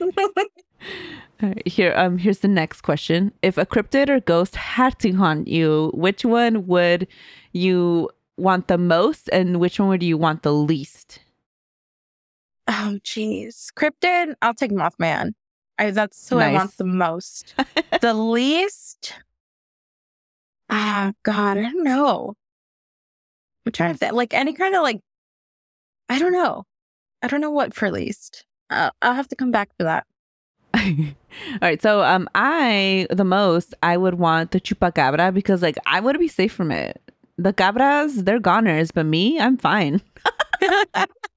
[1.65, 3.31] Here, um, here's the next question.
[3.43, 7.07] If a cryptid or ghost had to haunt you, which one would
[7.53, 11.19] you want the most, and which one would you want the least?
[12.67, 13.71] oh, jeez.
[13.73, 15.33] Cryptid, I'll take Mothman.
[15.77, 17.53] I, that's who I want the most.
[18.01, 19.13] the least?
[20.69, 22.33] Ah, God, I don't know.
[23.65, 24.13] I'm trying to think.
[24.13, 24.99] Like any kind of like,
[26.09, 26.63] I don't know.
[27.21, 28.45] I don't know what for least.
[28.69, 30.05] Uh, I'll have to come back for that.
[30.75, 35.99] All right, so um, I the most I would want the chupacabra because like I
[35.99, 37.01] would be safe from it.
[37.37, 40.01] The cabras, they're goners, but me, I'm fine.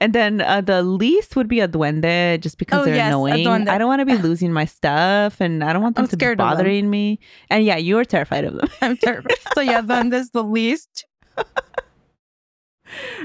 [0.00, 3.68] And then uh, the least would be a duende, just because Oh, they're yes, annoying.
[3.68, 6.16] I don't want to be losing my stuff, and I don't want them I'm to
[6.16, 7.18] be bothering me.
[7.48, 8.68] And yeah, you are terrified of them.
[8.82, 9.36] I'm terrified.
[9.54, 11.06] so yeah, then this the least.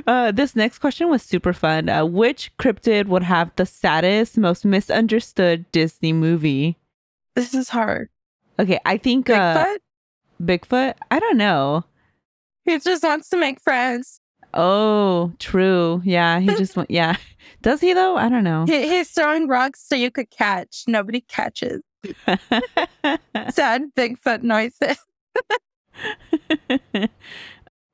[0.06, 1.89] Uh, this next question was super fun.
[1.89, 6.78] Uh, which cryptid would have the saddest, most misunderstood Disney movie?
[7.34, 8.10] This is hard.
[8.60, 9.78] Okay, I think uh, Bigfoot.
[10.43, 10.93] Bigfoot.
[11.10, 11.84] I don't know.
[12.64, 14.20] He just wants to make friends.
[14.56, 16.01] Oh, true.
[16.06, 16.89] Yeah, he just went.
[16.89, 17.18] Yeah,
[17.62, 18.16] does he though?
[18.16, 18.66] I don't know.
[18.68, 20.84] He, he's throwing rocks so you could catch.
[20.88, 21.82] Nobody catches.
[23.51, 24.97] Sad Bigfoot noises.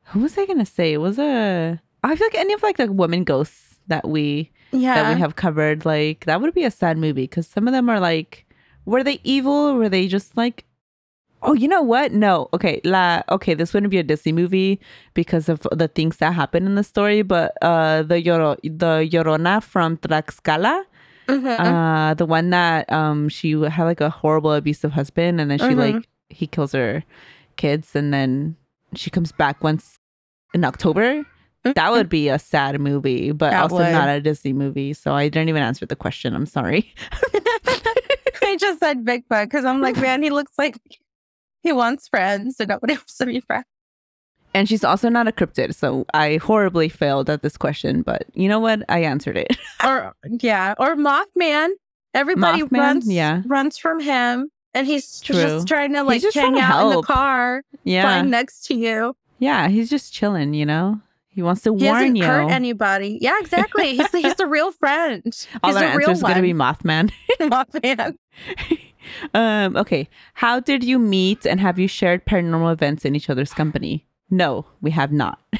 [0.05, 0.93] Who was I gonna say?
[0.93, 1.81] It was a.
[2.03, 4.95] I feel like any of like the women ghosts that we Yeah.
[4.95, 7.89] that we have covered, like that would be a sad movie because some of them
[7.89, 8.45] are like,
[8.85, 9.53] were they evil?
[9.53, 10.65] Or were they just like,
[11.43, 12.11] oh, you know what?
[12.11, 14.79] No, okay, la, okay, this wouldn't be a Disney movie
[15.13, 17.21] because of the things that happen in the story.
[17.21, 20.83] But uh, the Yoro, the Llorona from Tlaxcala,
[21.27, 21.59] Mhm.
[21.59, 25.65] uh, the one that um she had like a horrible abusive husband, and then she
[25.75, 25.77] Mhm.
[25.77, 27.03] like he kills her
[27.57, 28.55] kids, and then
[28.95, 29.97] she comes back once
[30.53, 31.23] in October.
[31.63, 33.91] That would be a sad movie, but That also would.
[33.91, 34.93] not a Disney movie.
[34.93, 36.33] So I didn't even answer the question.
[36.33, 36.91] I'm sorry.
[38.43, 40.75] I just said Bigfoot because I'm like, man, he looks like
[41.63, 43.65] he wants friends and nobody wants to be friends.
[44.53, 45.73] And she's also not a cryptid.
[45.75, 48.83] So I horribly failed at this question, but you know what?
[48.89, 49.55] I answered it.
[49.83, 51.69] Or yeah, or Mothman.
[52.13, 53.41] Everybody Mothman, runs yeah.
[53.47, 55.35] runs from him, and he's True.
[55.35, 58.03] just trying to like hang to out in the car, yeah.
[58.03, 59.15] flying next to you.
[59.39, 59.69] Yeah.
[59.69, 61.01] He's just chilling, you know?
[61.29, 62.25] He wants to He warn you.
[62.25, 63.17] hurt anybody.
[63.21, 63.95] Yeah, exactly.
[63.95, 65.21] He's he's the real friend.
[65.25, 66.53] He's All our real answers is going to be.
[66.53, 67.11] Mothman.
[67.39, 68.17] Mothman.
[69.33, 70.09] Um, okay.
[70.35, 74.05] How did you meet and have you shared paranormal events in each other's company?
[74.29, 75.39] No, we have not.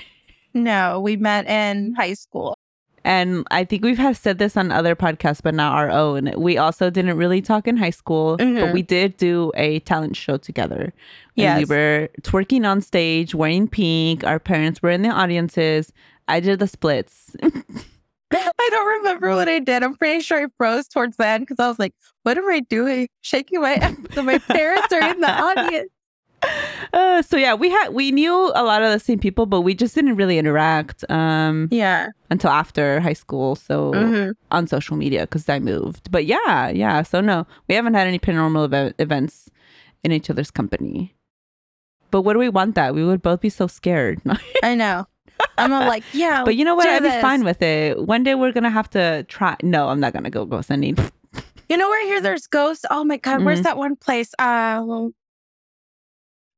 [0.54, 2.58] No, we met in high school.
[3.06, 6.30] And I think we've have said this on other podcasts, but not our own.
[6.36, 8.74] We also didn't really talk in high school, but Mhm.
[8.74, 10.92] we did do a talent show together.
[11.38, 14.26] And we were twerking on stage, wearing pink.
[14.26, 15.94] Our parents were in the audiences.
[16.28, 17.34] I did the splits.
[18.34, 19.84] I don't remember what I did.
[19.84, 22.62] I'm pretty sure I froze towards the end because I was like, what am I
[22.62, 23.08] doing?
[23.22, 25.90] Shaking my so my parents are in the audience.
[26.94, 29.76] Uh, so yeah, we had we knew a lot of the same people, but we
[29.76, 32.08] just didn't really interact um, Yeah.
[32.32, 33.56] until after high school.
[33.56, 34.34] So Mhm.
[34.50, 36.10] on social media because I moved.
[36.12, 37.04] But yeah, yeah.
[37.04, 39.52] So no, we haven't had any paranormal eve- events
[40.04, 41.14] in each other's company.
[42.10, 42.96] But what do we want that?
[42.96, 44.20] We would both be so scared.
[44.64, 45.06] I know.
[45.58, 46.44] I'm all like, yeah.
[46.46, 46.88] but you know what?
[46.88, 47.98] I'd be fine with it.
[48.08, 49.56] One day we're gonna have to try.
[49.64, 50.98] No, I'm not gonna go ghost hunting.
[51.70, 52.84] You know where here there's ghosts?
[52.92, 53.64] Oh my god, where's Mhm.
[53.64, 54.34] that one place?
[54.38, 55.12] Uh well,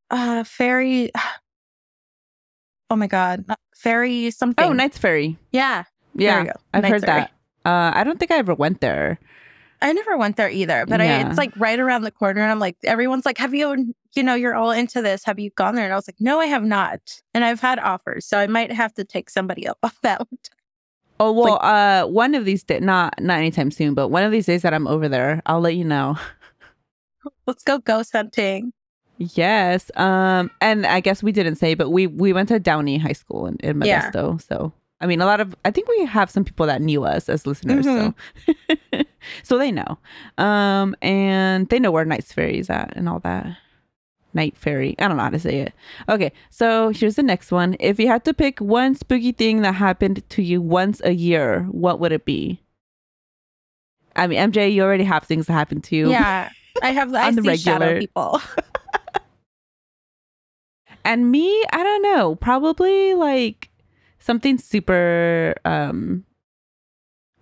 [0.09, 1.11] uh fairy
[2.89, 3.45] Oh my god.
[3.47, 4.63] not- Fairy something.
[4.65, 5.37] oh, Knight's Ferry.
[5.51, 5.83] Yeah.
[6.15, 6.53] Yeah.
[6.73, 7.21] I've Knight's heard Ferry.
[7.63, 7.69] that.
[7.69, 9.19] Uh, I don't think I ever went there.
[9.83, 12.41] I never went there either, but I, it's like right around the corner.
[12.41, 15.25] And I'm like, everyone's like, have you, you know, you're all into this.
[15.25, 15.83] Have you gone there?
[15.83, 17.21] And I was like, no, I have not.
[17.33, 18.25] And I've had offers.
[18.25, 20.39] So I might have to take somebody up on that one.
[21.19, 24.47] Oh well, uh, one of these days, not not anytime soon, but one of these
[24.47, 26.17] days that I'm over there, I'll let you know.
[27.45, 28.73] Let's go ghost hunting.
[29.17, 29.91] Yes.
[29.95, 33.45] Um, and I guess we didn't say, but we we went to Downey High School
[33.45, 34.11] in, in Yeah.
[34.11, 34.73] So
[35.03, 37.45] I mean, a lot of I think we have some people that knew us as
[37.45, 38.13] listeners, so
[39.43, 39.97] so they know.
[40.37, 43.57] Um, and they know where Knight's Ferry is at and all that.
[44.35, 44.95] Night Fairy.
[44.97, 45.73] I don't know how to say it.
[46.09, 47.75] Okay, so here's the next one.
[47.79, 51.67] If you had to pick one spooky thing that happened to you once a year,
[51.69, 52.59] what would it be?
[54.15, 56.09] I mean, MJ, you already have things that happen to you.
[56.09, 56.49] Yeah.
[56.81, 57.99] I have, I On the regular.
[57.99, 58.41] people.
[61.05, 63.69] And me, I don't know, probably like
[64.23, 66.23] something super um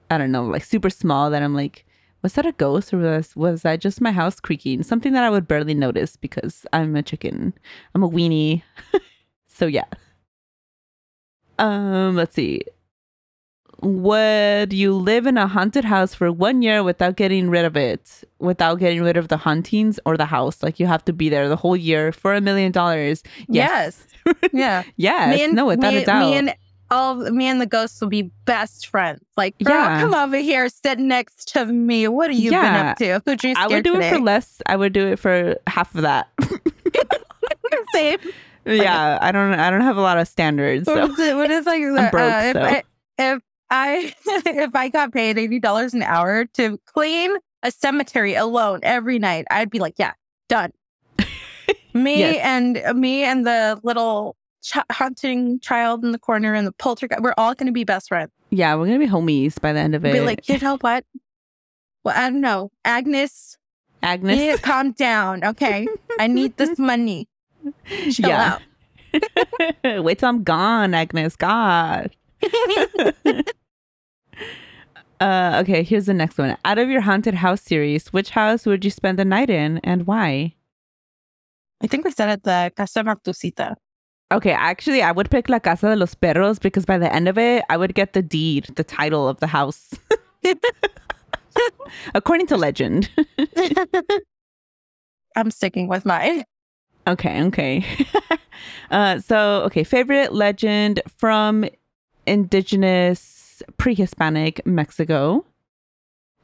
[0.10, 1.86] I don't know, like super small that I'm like,
[2.22, 4.84] was that a ghost or was was that just my house creaking?
[4.84, 7.54] Something that I would barely notice because I'm a chicken.
[7.96, 8.64] I'm a weenie.
[9.48, 9.86] so yeah.
[11.58, 12.64] Um, let's see.
[13.82, 18.24] Would you live in a haunted house for one year without getting rid of it?
[18.40, 20.62] Without getting rid of the hauntings or the house?
[20.62, 23.24] Like you have to be there the whole year for a million dollars.
[23.48, 24.08] Yes.
[24.54, 24.84] Yeah.
[24.98, 25.40] Yes.
[25.42, 26.20] and, no, without me, a doubt.
[26.20, 26.54] Me and
[26.92, 29.22] all me and the ghosts will be best friends.
[29.38, 30.02] Like, girl, Yeah.
[30.02, 32.08] come over here, sit next to me.
[32.08, 33.22] What have you been up to?
[33.26, 34.10] Who'd you I would do today?
[34.10, 34.62] it for less.
[34.68, 36.28] I would do it for half of that.
[37.94, 38.20] Same.
[38.66, 39.54] yeah, I don't.
[39.54, 40.88] I don't have a lot of standards.
[40.88, 41.38] What So?
[41.38, 42.62] What is like I'm uh, broke, if, so.
[42.62, 42.84] I,
[43.18, 44.14] if I
[44.46, 47.32] if I got paid eighty dollars an hour to clean
[47.64, 50.14] a cemetery alone every night, I'd be like, yeah,
[50.50, 50.72] done.
[51.94, 52.38] Me Yes.
[52.44, 57.34] and me and the little ch- hunting child in the corner and the poltergeist, we're
[57.38, 58.32] all going to be best friends.
[58.50, 60.14] yeah, we're gonna be homies by the end of it.
[60.14, 61.06] Be like, you know what?
[62.04, 63.58] Well, I don't know, Agnes.
[64.02, 64.38] You Agnes.
[64.38, 65.88] need to calm down, okay?
[66.20, 67.28] I need this money.
[68.12, 68.58] Chill yeah.
[69.84, 70.04] out.
[70.04, 71.36] Wait till I'm gone, Agnes.
[71.36, 72.12] God.
[75.20, 76.58] Uh, okay, here's the next one.
[76.66, 80.08] Out of your haunted house series, which house would you spend the night in and
[80.08, 80.56] why?
[81.80, 83.76] I think we said it the Casa Matusita.
[84.32, 87.38] Okay, actually, I would pick La Casa de los Perros because by the end of
[87.38, 89.94] it, I would get the deed, the title of the house.
[92.16, 93.10] According to legend.
[95.36, 96.46] I'm sticking with mine.
[97.08, 97.86] Okay, okay.
[98.92, 101.66] uh, so, okay, favorite legend from
[102.26, 105.46] indigenous pre-Hispanic Mexico,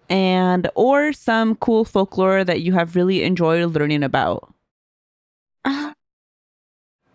[0.09, 4.53] and or some cool folklore that you have really enjoyed learning about.
[5.63, 5.93] Uh,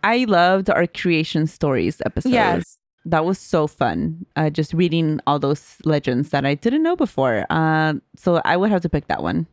[0.02, 2.30] I loved our creation stories episode.
[2.32, 2.78] yes.
[3.04, 4.26] that was so fun.
[4.36, 7.46] Uh, just reading all those legends that I didn't know before.
[7.50, 9.46] Uh, so I would have to pick that one.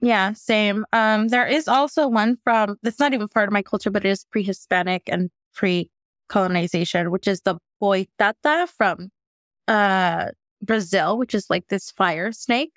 [0.00, 0.84] Yeah, same.
[0.92, 4.10] Um, there is also one from that's not even part of my culture, but it
[4.10, 9.10] is pre-Hispanic and pre-colonization, which is the boitata from
[9.68, 10.28] uh
[10.62, 12.72] Brazil, which is like this fire snake.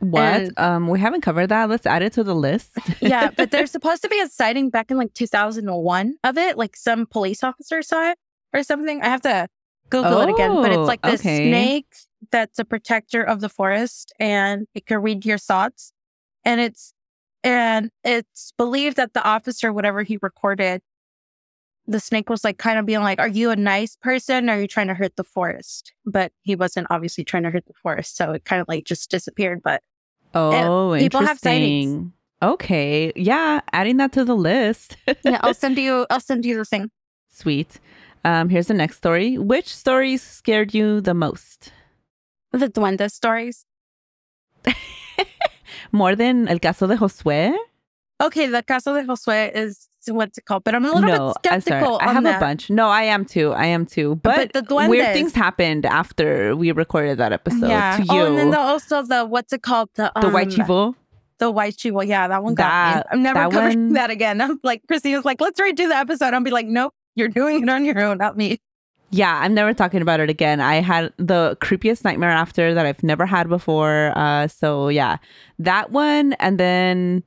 [0.00, 0.22] What?
[0.22, 1.68] And- um, we haven't covered that.
[1.68, 2.70] Let's add it to the list.
[3.00, 6.56] Yeah, but there's supposed to be a sighting back in like 2001 of it.
[6.58, 8.18] Like some police officer saw it
[8.52, 9.02] or something.
[9.02, 9.48] I have to
[9.90, 11.48] Google it again, but Oh, it's like this okay.
[11.48, 11.86] snake
[12.30, 15.92] that's a protector of the forest and it can read your thoughts.
[16.44, 16.92] And it's
[17.44, 20.82] and it's believed that the officer, whatever he recorded,
[21.88, 24.48] the snake was like kind of being like, Are you a nice person?
[24.48, 25.92] Or are you trying to hurt the forest?
[26.04, 28.16] But he wasn't obviously trying to hurt the forest.
[28.16, 29.62] So it kind of like just disappeared.
[29.64, 29.82] But
[30.34, 31.86] oh, people have sightings.
[31.86, 32.12] interesting.
[32.40, 34.96] Okay, yeah, adding that to the list.
[35.24, 36.90] yeah, I'll send you I'll send you the thing.
[37.30, 37.80] Sweet.
[38.24, 39.38] Um, here's the next story.
[39.38, 41.72] Which stories scared you the most?
[42.52, 43.64] The Duende stories.
[45.92, 47.54] More than El Caso de Josué?
[48.20, 51.44] Okay, the Caso de Josue is what's it called, but I'm a little no, bit
[51.64, 51.98] skeptical.
[52.00, 52.36] I have that.
[52.36, 52.70] a bunch.
[52.70, 53.52] No, I am too.
[53.52, 54.16] I am too.
[54.22, 57.68] But, But the weird things happened after we recorded that episode.
[57.68, 57.96] yeah.
[57.98, 59.90] To you, Oh, and then the, also the what's it called?
[59.94, 60.94] The the um, white chivo.
[61.38, 62.04] The white chivo.
[62.06, 63.02] Yeah, that one got That- me.
[63.12, 64.40] I'm never that covering one- that again.
[64.44, 66.34] I'm like Christina's like, let's redo the episode.
[66.34, 68.58] I'll be like, nope, you're doing it on your own, not me.
[69.10, 70.60] Yeah, I'm never talking about it again.
[70.60, 74.12] I had the creepiest nightmare after that I've never had before.
[74.14, 75.16] Uh, so yeah,
[75.58, 77.22] that one, and then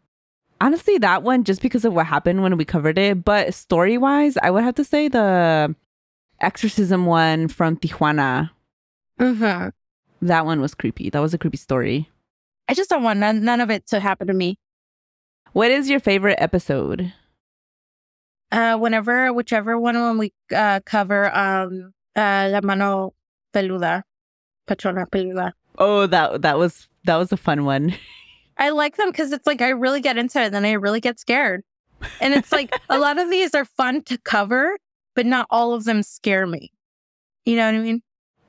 [0.62, 3.26] honestly, that one just because of what happened when we covered it.
[3.26, 5.76] But story wise, I would have to say the
[6.40, 8.52] exorcism one from Tijuana.
[9.20, 9.70] Mm-hmm.
[10.26, 11.10] That one was creepy.
[11.10, 12.10] That was a creepy story.
[12.70, 14.58] I just don't want none, none of it to happen to me.
[15.54, 17.12] What is your favorite episode?
[18.52, 23.14] Uh, whenever, whichever one when we uh, cover um uh la mano
[23.54, 24.04] peluda,
[24.68, 25.54] patrona peluda.
[25.78, 27.96] Oh, that that was that was a fun one.
[28.62, 31.02] I like them because it's like I really get into it, and then I really
[31.02, 31.64] get scared.
[32.22, 34.78] And it's like a lot of these are fun to cover,
[35.16, 36.72] but not all of them scare me.
[37.46, 38.02] You know what I mean?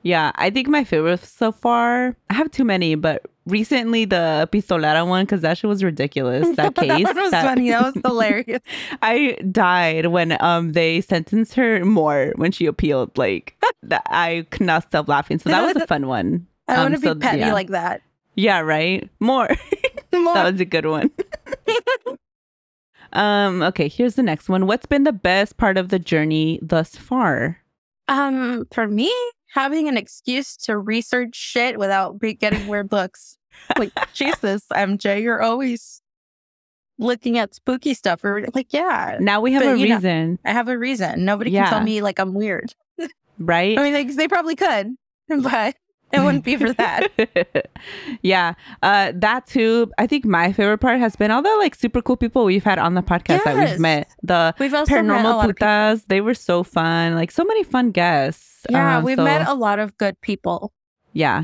[0.03, 2.15] Yeah, I think my favorite so far.
[2.29, 6.47] I have too many, but recently the pistolera one because that shit was ridiculous.
[6.57, 7.69] That case, that was that- funny.
[7.69, 8.59] That was hilarious.
[9.01, 13.17] I died when um they sentenced her more when she appealed.
[13.17, 15.39] Like that, I could not stop laughing.
[15.39, 16.47] So that was a fun one.
[16.67, 17.53] I want to Um, be so, petty yeah.
[17.53, 18.01] like that.
[18.35, 19.09] Yeah, right.
[19.19, 19.49] More.
[20.13, 21.11] That was a good one.
[23.13, 23.61] um.
[23.63, 23.87] Okay.
[23.87, 24.65] Here's the next one.
[24.67, 27.57] What's been the best part of the journey thus far?
[28.09, 29.13] um, for me,
[29.53, 33.37] having an excuse to research shit without getting weird looks.
[33.77, 36.01] Like Jesus, MJ, you're always
[36.99, 38.23] looking at spooky stuff.
[38.25, 41.23] Or like, yeah, Now we have But, a you know- reason, I have a reason.
[41.23, 41.63] Nobody Yeah.
[41.65, 42.73] can tell me like I'm weird.
[43.39, 43.77] right?
[43.79, 44.95] I mean, they, they probably could,
[45.41, 45.75] but
[46.13, 47.71] it wouldn't be for that.
[48.21, 48.53] yeah.
[48.81, 49.91] Uh that too.
[49.97, 52.79] I think my favorite part has been all the like super cool people we've had
[52.79, 54.07] on the podcast that we've met.
[54.23, 55.53] The We've also paranormal people.
[55.53, 56.05] putas.
[56.07, 57.15] They were so fun.
[57.15, 58.65] Like so many fun guests.
[58.69, 60.71] Yeah, Um, we've so- met a lot of good people.
[61.13, 61.43] yeah.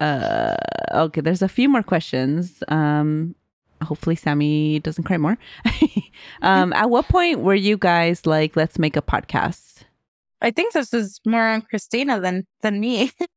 [0.00, 0.54] Uh
[0.92, 2.62] okay, there's a few more questions.
[2.68, 3.34] Um
[3.82, 5.36] hopefully Sammy doesn't cry more.
[6.42, 9.82] um at what point were you guys like let's make a podcast?
[10.42, 13.12] I think this is more on Christina than than me.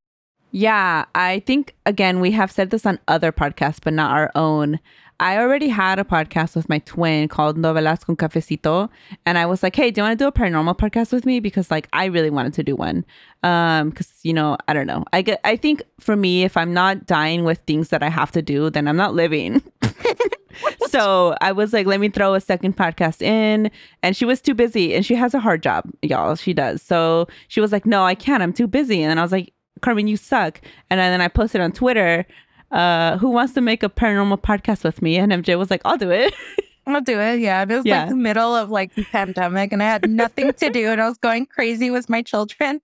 [0.51, 4.79] Yeah, I think again we have said this on other podcasts, but not our own.
[5.19, 8.89] I already had a podcast with my twin called Novelas con Cafecito,
[9.25, 11.39] and I was like, "Hey, do you want to do a paranormal podcast with me?"
[11.39, 13.03] Because like I really wanted to do one.
[13.43, 15.05] Um, because you know, I don't know.
[15.13, 15.41] I get.
[15.43, 18.69] I think for me, if I'm not dying with things that I have to do,
[18.69, 19.63] then I'm not living.
[20.87, 23.71] so I was like, let me throw a second podcast in.
[24.03, 26.35] And she was too busy and she has a hard job, y'all.
[26.35, 26.81] She does.
[26.81, 28.43] So she was like, no, I can't.
[28.43, 29.01] I'm too busy.
[29.03, 30.61] And I was like, Carmen, you suck.
[30.89, 32.25] And then I posted on Twitter,
[32.71, 35.17] uh, who wants to make a paranormal podcast with me?
[35.17, 36.33] And MJ was like, I'll do it.
[36.87, 37.39] I'll do it.
[37.41, 38.01] Yeah, it was Yeah.
[38.01, 41.07] like the middle of like the pandemic, and I had nothing to do, and I
[41.09, 42.79] was going crazy with my children.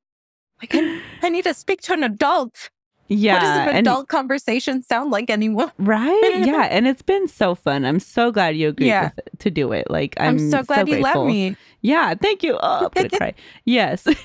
[0.62, 2.70] Like, I, I need to speak to an adult.
[3.08, 3.34] yeah.
[3.34, 5.72] what does an and- adult conversation sound like anymore?
[5.80, 6.42] Right?
[6.46, 6.64] Yeah.
[6.70, 7.86] And it's been so fun.
[7.86, 9.04] I'm so glad you agreed Yeah.
[9.16, 9.90] with it, to do it.
[9.90, 11.24] Like, I'm, I'm, so glad you grateful.
[11.24, 11.56] let me.
[11.82, 12.58] Yeah, thank you.
[12.62, 13.34] Oh, I'm cry.
[13.66, 14.06] Yes.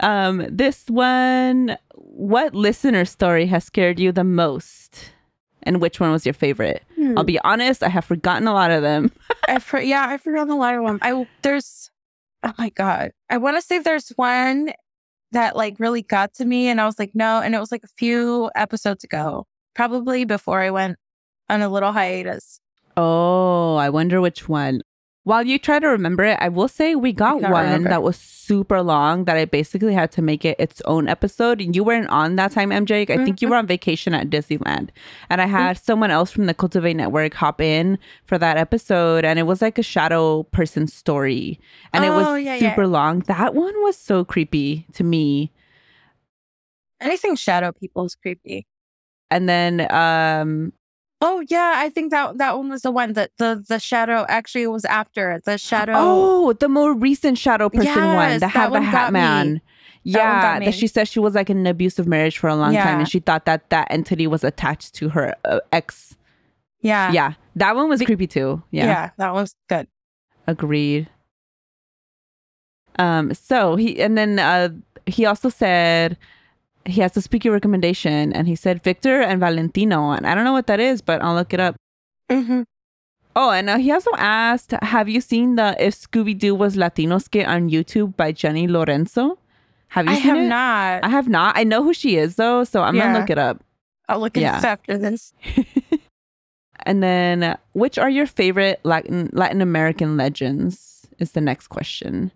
[0.00, 5.10] um, this one, what listener story has scared you the most?
[5.64, 6.82] And which one was your favorite?
[6.94, 7.18] Hmm.
[7.18, 9.12] I'll be honest, I have forgotten a lot of them.
[9.48, 10.98] I for, yeah, I forgot a lot of them.
[11.02, 11.90] I there's
[12.42, 14.72] oh my god, I want to say there's one
[15.32, 17.84] that like really got to me, and I was like, no, and it was like
[17.84, 20.96] a few episodes ago, probably before I went
[21.50, 22.60] on a little hiatus.
[22.96, 24.82] Oh, I wonder which one.
[25.28, 28.80] While you try to remember it, I will say we got one that was super
[28.80, 31.60] long that I basically had to make it its own episode.
[31.60, 33.02] And you weren't on that time, MJ.
[33.10, 33.50] I think you Mhm.
[33.50, 34.88] were on vacation at Disneyland.
[35.28, 39.26] And I had someone else from the Cultivate Network hop in for that episode.
[39.26, 41.60] And it was like a shadow person story.
[41.92, 42.70] And it Oh, was yeah, yeah.
[42.70, 43.20] super long.
[43.26, 45.52] That one was so creepy to me.
[47.02, 48.66] Anything shadow people is creepy.
[49.30, 50.72] And then um
[51.20, 54.66] Oh yeah, I think that that one was the one that the the shadow actually
[54.68, 55.94] was after the shadow.
[55.96, 59.20] Oh, the more recent shadow person one Yes, that had that the Hat got me.
[59.20, 59.54] Man.
[59.54, 59.62] That
[60.04, 63.00] Yeah, that she said she was like in an abusive marriage for a long time,
[63.00, 66.16] and she thought that that entity was attached to her uh, ex.
[66.80, 68.62] yeah, Yeah, that one was creepy too.
[68.70, 69.88] yeah, Yeah, that was good.
[70.46, 71.08] agreed.
[72.98, 74.70] Um, so he and then uh,
[75.06, 76.16] he also said
[76.88, 80.52] he has a spooky recommendation, and he said Victor and Valentino, and I don't know
[80.52, 81.76] what that is, but I'll look it up.
[82.30, 82.62] hmm
[83.36, 87.18] Oh, and uh, he also asked, "Have you seen the If Scooby Doo Was Latino
[87.18, 89.38] skit on YouTube by Jenny Lorenzo?
[89.88, 90.48] Have you I seen have it?
[90.48, 91.04] not.
[91.04, 91.56] I have not.
[91.56, 93.06] I know who she is though, so I'm Yeah.
[93.06, 93.62] gonna look it up.
[94.08, 94.56] I'll look it yeah.
[94.56, 95.32] this after this.
[96.86, 101.06] And then, uh, which are your favorite Latin Latin American legends?
[101.18, 102.30] Is the next question.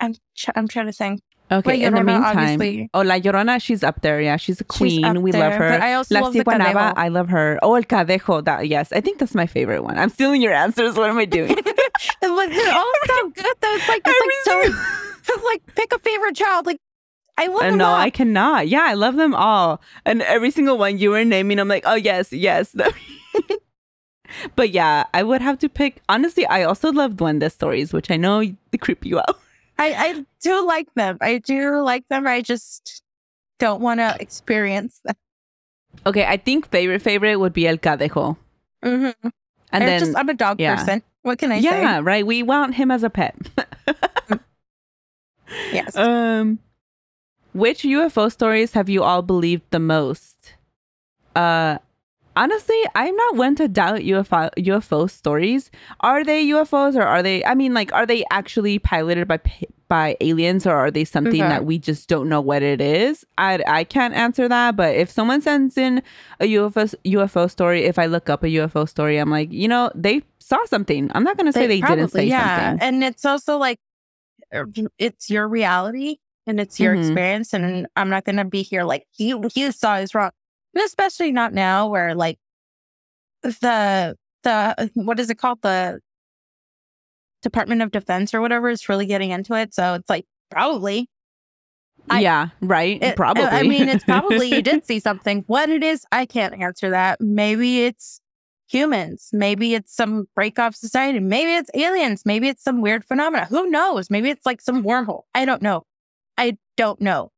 [0.00, 1.22] I'm ch- I'm trying to think.
[1.50, 1.80] Okay.
[1.80, 2.90] La in the meantime, obviously.
[2.92, 4.20] oh La Llorona, she's up there.
[4.20, 5.04] Yeah, she's a queen.
[5.04, 5.70] up we love her.
[5.70, 7.58] but I also La love the Ciguanaba, I love her.
[7.62, 8.44] Oh, El Cadejo.
[8.44, 9.98] That yes, I think that's my favorite one.
[9.98, 10.94] I'm stealing your answers.
[10.96, 11.56] What am I doing?
[12.22, 13.74] Like they're all so good though.
[13.74, 14.72] It's like it's like
[15.24, 16.66] so like pick a favorite child.
[16.66, 16.78] Like
[17.36, 17.94] I love Uh, them no, all.
[17.94, 18.68] I cannot.
[18.68, 19.80] Yeah, I love them all.
[20.04, 22.74] And every single one you were naming, I'm like, oh, yes, yes.
[24.56, 26.02] but yeah, I would have to pick.
[26.08, 29.38] Honestly, I also love Duende stories, which I know they creep you out.
[29.78, 31.18] I, I do like them.
[31.20, 32.26] I do like them.
[32.26, 33.02] I just
[33.58, 35.16] don't want to experience them.
[36.06, 38.36] Okay, I think favorite favorite would be El Cadejo.
[38.84, 39.28] Mm-hmm.
[39.72, 40.76] And then, just, I'm a dog yeah.
[40.76, 41.02] person.
[41.22, 41.64] What can I say?
[41.64, 42.26] yeah, right.
[42.26, 43.36] We want him as a pet.
[45.72, 45.96] Yes.
[45.96, 46.58] Um,
[47.52, 50.54] which UFO stories have you all believed the most?
[51.34, 51.78] Uh,
[52.36, 55.70] honestly, I'm not one to doubt UFO UFO stories.
[56.00, 57.44] Are they UFOs or are they?
[57.44, 59.40] I mean, like, are they actually piloted by
[59.88, 61.48] by aliens or are they something Mhm.
[61.48, 63.24] that we just don't know what it is?
[63.38, 64.76] I I can't answer that.
[64.76, 66.02] But if someone sends in
[66.40, 69.90] a UFO UFO story, if I look up a UFO story, I'm like, you know,
[69.94, 71.10] they saw something.
[71.14, 72.70] I'm not gonna say they, didn't say yeah.
[72.70, 72.86] something.
[72.88, 73.78] And it's also like
[74.54, 74.64] uh,
[74.98, 76.16] it's your reality
[76.46, 77.00] and it's your Mhm.
[77.00, 77.52] experience.
[77.52, 80.30] And I'm not gonna be here like you you saw is wrong.
[80.84, 82.38] Especially not now where like
[83.42, 85.62] the the uh, what is it called?
[85.62, 86.00] The
[87.42, 89.74] Department of Defense or whatever is really getting into it.
[89.74, 91.08] So it's like probably.
[92.10, 93.02] I- yeah, right.
[93.02, 93.44] It- Probably.
[93.44, 95.44] I mean, it's probably you did see something.
[95.46, 97.20] What it is, I can't answer that.
[97.20, 98.20] Maybe it's
[98.66, 99.28] humans.
[99.32, 101.20] Maybe it's some break off society.
[101.20, 102.22] Maybe it's aliens.
[102.24, 103.44] Maybe it's some weird phenomena.
[103.46, 104.08] Who knows?
[104.10, 105.22] Maybe it's like some wormhole.
[105.34, 105.84] I don't know.
[106.38, 107.30] I don't know.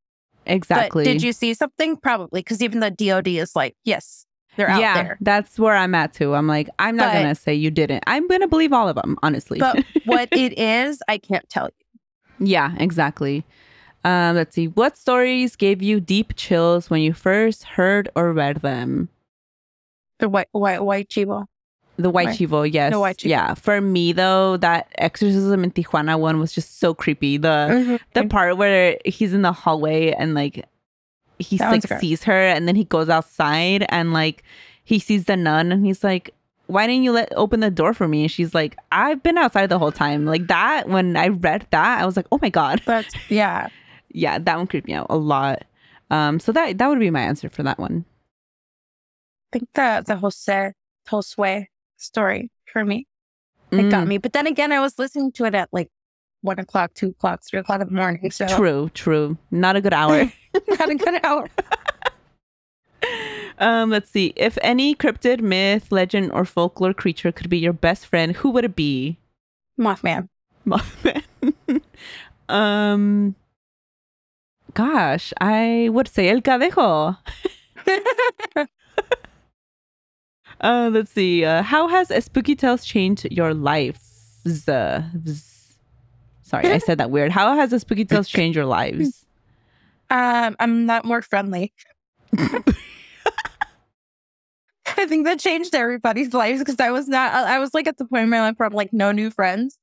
[0.47, 1.05] Exactly.
[1.05, 1.97] But did you see something?
[1.97, 4.27] Probably, because even the DoD is like, yes,
[4.57, 5.19] they're out yeah, there.
[5.21, 6.35] that's where I'm at too.
[6.35, 8.05] I'm like, I'm not But- gonna say you didn't.
[8.07, 9.59] I'm gonna believe all of them, honestly.
[9.59, 12.47] But what it is, I can't tell you.
[12.47, 13.45] yeah, exactly.
[14.03, 14.69] Um, let's see.
[14.69, 19.11] What stories gave you deep chills when you first heard or read them?
[20.21, 21.47] The white, white, white chivo.
[22.01, 22.39] The White Right.
[22.39, 22.95] Chivo, yes.
[22.95, 23.29] White Chivo.
[23.29, 23.55] Yeah.
[23.55, 27.37] For me though, that exorcism in Tijuana one was just so creepy.
[27.37, 30.67] The the part where he's in the hallway and like
[31.39, 34.43] he That like sees her and then he goes outside and like
[34.85, 36.35] he sees the nun and he's like
[36.67, 39.69] why didn't you let open the door for me and she's like i've been outside
[39.69, 42.81] the whole time like that when i read that i was like oh my god
[42.87, 43.69] That's yeah.
[44.11, 45.65] yeah that one creeped me out a lot
[46.11, 48.05] um so that that would be my answer for that one
[49.53, 50.73] I think the the Jose
[51.09, 51.67] Josue
[52.01, 53.07] story for me.
[53.73, 54.19] It got Mm, me.
[54.19, 55.89] But then again, I was listening to it at like
[56.43, 58.31] one o'clock, two o'clock, three o'clock in the morning.
[58.31, 60.31] So true true not a good hour
[60.79, 61.49] got a good hour.
[63.59, 68.07] um let's see if any cryptid myth legend or folklore creature could be your best
[68.07, 69.19] friend who would it be
[69.79, 70.29] Mothman.
[70.67, 71.23] Mothman.
[72.49, 73.35] um,
[74.75, 77.17] gosh, I would say El Cadejo.
[80.61, 81.45] Uh, let's see.
[81.45, 84.01] Uh, how has a Spooky Tales changed your life?
[84.69, 85.03] Uh.
[86.43, 87.31] Sorry, I said that weird.
[87.33, 89.25] How has a Spooky Tales changed your lives?
[90.11, 91.73] um, I'm not more friendly.
[94.97, 97.33] I think that changed everybody's lives because I was not.
[97.33, 99.31] I I was like at the point in my life where I'm like no new
[99.31, 99.79] friends,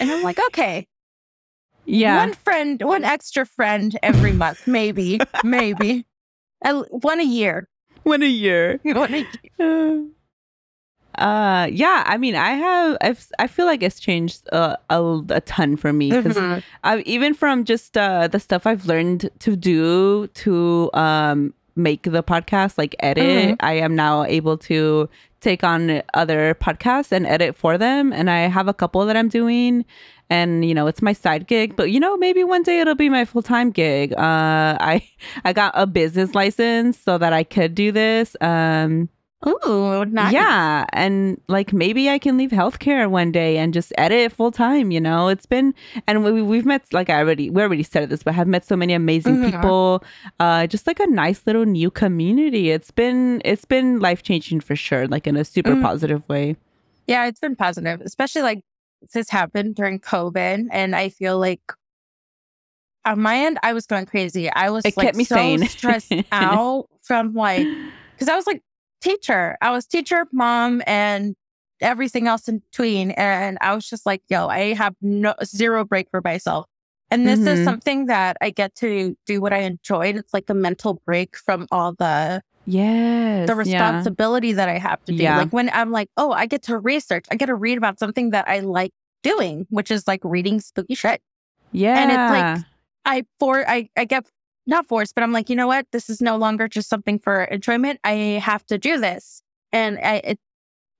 [0.00, 0.86] and I'm like okay,
[1.84, 2.16] Yeah.
[2.16, 6.06] one friend, one extra friend every month, maybe, maybe,
[6.64, 7.68] I, one a year.
[8.08, 8.80] One a year.
[8.84, 9.26] One a
[9.58, 10.04] year.
[11.16, 12.04] Uh, yeah.
[12.06, 12.96] I mean, I have.
[13.00, 13.26] I've.
[13.38, 16.62] I feel like it's changed uh, a, a ton for me because Mhm.
[16.84, 22.22] uh, even from just uh, the stuff I've learned to do to um, make the
[22.22, 23.56] podcast, like edit, Mhm.
[23.60, 25.08] I am now able to
[25.40, 28.12] take on other podcasts and edit for them.
[28.12, 29.84] And I have a couple that I'm doing.
[30.30, 33.08] And you know, it's my side gig, but you know, maybe one day it'll be
[33.08, 34.12] my full time gig.
[34.12, 35.08] Uh, I
[35.44, 38.36] I got a business license so that I could do this.
[38.40, 39.08] Um,
[39.46, 40.32] Ooh, nice.
[40.32, 44.90] yeah, and like maybe I can leave healthcare one day and just edit full time.
[44.90, 45.72] You know, it's been
[46.08, 48.76] and we we've met like I already we already said this, but have met so
[48.76, 49.50] many amazing Mhm.
[49.52, 50.02] people.
[50.40, 52.70] Uh, just like a nice little new community.
[52.70, 55.82] It's been it's been life changing for sure, like in a super Mhm.
[55.82, 56.56] positive way.
[57.06, 58.60] Yeah, it's been positive, especially like
[59.12, 60.66] this happened during COVID.
[60.70, 61.60] And I feel like
[63.04, 64.50] on my end, I was going crazy.
[64.50, 65.66] I was It like kept me so sane.
[65.66, 67.66] stressed out from like,
[68.16, 68.62] because I was like
[69.00, 71.34] teacher, I was teacher, mom, and
[71.80, 73.12] everything else in between.
[73.12, 76.66] And I was just like, yo, I have no zero break for myself.
[77.10, 77.46] And this Mhm.
[77.46, 80.16] is something that I get to do what I enjoyed.
[80.16, 83.48] It's like a mental break from all the Yes.
[83.48, 83.58] the yeah.
[83.58, 85.22] responsibility that I have to do.
[85.22, 85.38] Yeah.
[85.38, 88.30] Like when I'm like, oh, I get to research, I get to read about something
[88.30, 88.92] that I like
[89.22, 91.22] doing, which is like reading spooky shit.
[91.72, 91.98] Yeah.
[91.98, 92.64] And it's like
[93.04, 94.26] I for I I get
[94.66, 95.86] not forced, but I'm like, you know what?
[95.92, 98.00] This is no longer just something for enjoyment.
[98.04, 99.42] I have to do this,
[99.72, 100.38] and I it,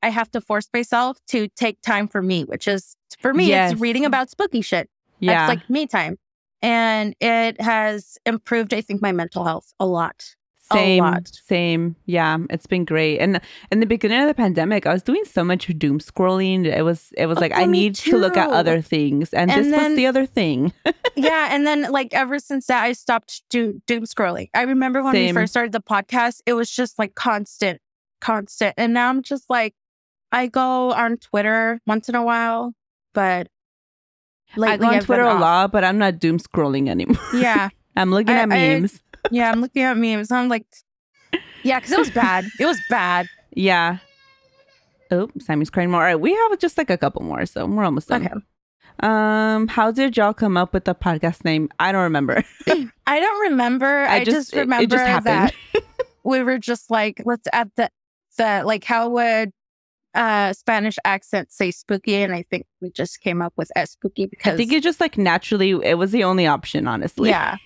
[0.03, 3.73] I have to force myself to take time for me, which is for me, Yes.
[3.73, 4.89] it's reading about spooky shit.
[5.19, 5.47] yeah.
[5.47, 6.17] That's like me time,
[6.63, 8.73] and it has improved.
[8.73, 10.35] I think my mental health a lot.
[10.73, 11.97] Same same.
[12.07, 13.19] Yeah it's been great.
[13.19, 13.41] And
[13.71, 16.65] in the beginning of the pandemic i was doing so much doom scrolling.
[16.67, 19.33] It was it was oh, like i Oh, me need to look at other things.
[19.33, 20.73] And, And this then- was the other thing.
[21.17, 24.51] Yeah, and then like ever since that, I stopped do, doom scrolling.
[24.55, 25.35] I remember when Same.
[25.35, 27.81] we first started the podcast, it was just like constant,
[28.21, 29.75] constant, and now I'm just like,
[30.31, 32.73] I go on Twitter once in a while,
[33.15, 33.49] but
[34.57, 37.21] like i lately go on I've twitter a lot but i'm not doom scrolling anymore.
[37.35, 37.69] Yeah,
[37.99, 40.31] i'm looking I- at I- memes yeah, I'm looking at memes.
[40.31, 40.65] I'm like,
[41.63, 42.47] yeah, because it was bad.
[42.59, 43.29] It was bad.
[43.53, 43.99] yeah
[45.11, 47.83] oh sammy's crying more all right we have just like a couple more so we're
[47.85, 48.35] almost done Okay,
[49.09, 52.45] um how did y'all come up with the podcast name i don't remember
[53.07, 54.05] I don't remember.
[54.05, 55.55] I, just, it- remember it just that
[56.25, 57.91] we were just like, let's add the
[58.37, 59.51] the like how would
[60.19, 64.27] uh Spanish accent say spooky, and I think we just came up with as spooky
[64.27, 67.29] because I think it just like naturally it was the only option, honestly.
[67.31, 67.57] yeah,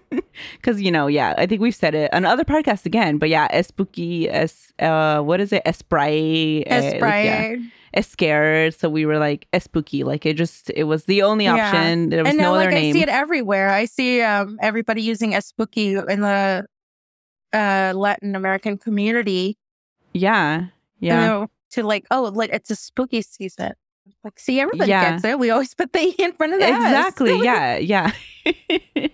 [0.62, 3.46] Cause you know, yeah, I think we've said it on other podcasts again, but yeah,
[3.50, 5.62] es spooky, es uh what is it?
[5.64, 6.62] Espray.
[6.66, 7.24] as eh, like,
[7.94, 8.74] yeah, scared.
[8.74, 10.02] So we were like es spooky.
[10.02, 11.54] Like it just it was the only Yeah.
[11.68, 12.08] option.
[12.08, 12.90] There was and no now other like name.
[12.96, 13.68] I see it everywhere.
[13.70, 16.66] I see um everybody using as spooky in the
[17.52, 19.56] uh Latin American community.
[20.14, 20.66] yeah.
[21.00, 21.46] Yeah.
[21.72, 23.72] To like, oh, like it's a spooky season.
[24.24, 25.12] Like, see, everybody Yeah.
[25.12, 25.38] gets it.
[25.38, 26.68] We always put the E in front of the.
[26.68, 27.38] Exactly.
[27.42, 27.76] yeah.
[27.78, 28.12] Yeah.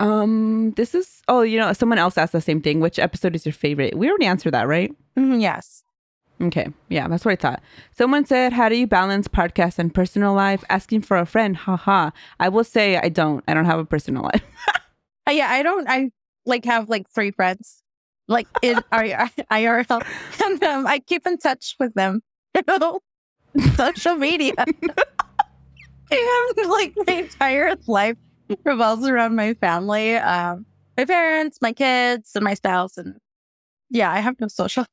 [0.00, 2.80] um, this is oh, you know, someone else asked the same thing.
[2.80, 3.96] Which episode is your favorite?
[3.96, 4.92] We already answered that, right?
[5.16, 5.84] Mhm, yes.
[6.42, 6.68] Okay.
[6.88, 7.62] Yeah, that's what I thought.
[7.96, 10.64] Someone said, How do you balance podcast and personal life?
[10.70, 11.54] Asking for a friend.
[11.54, 12.10] Haha.
[12.38, 13.44] I will say I don't.
[13.46, 14.42] I don't have a personal life.
[15.28, 15.86] Uh, yeah, I don't.
[15.88, 16.10] I
[16.46, 17.82] like have like three friends,
[18.30, 20.06] like in IRL,
[20.44, 22.22] and um, I keep in touch with them.
[22.66, 23.00] Know,
[23.74, 24.54] social media.
[26.10, 28.16] Have like my entire life
[28.64, 30.66] revolves around my family, um,
[30.96, 33.16] my parents, my kids, and my spouse, and
[33.90, 34.86] yeah, I have no social.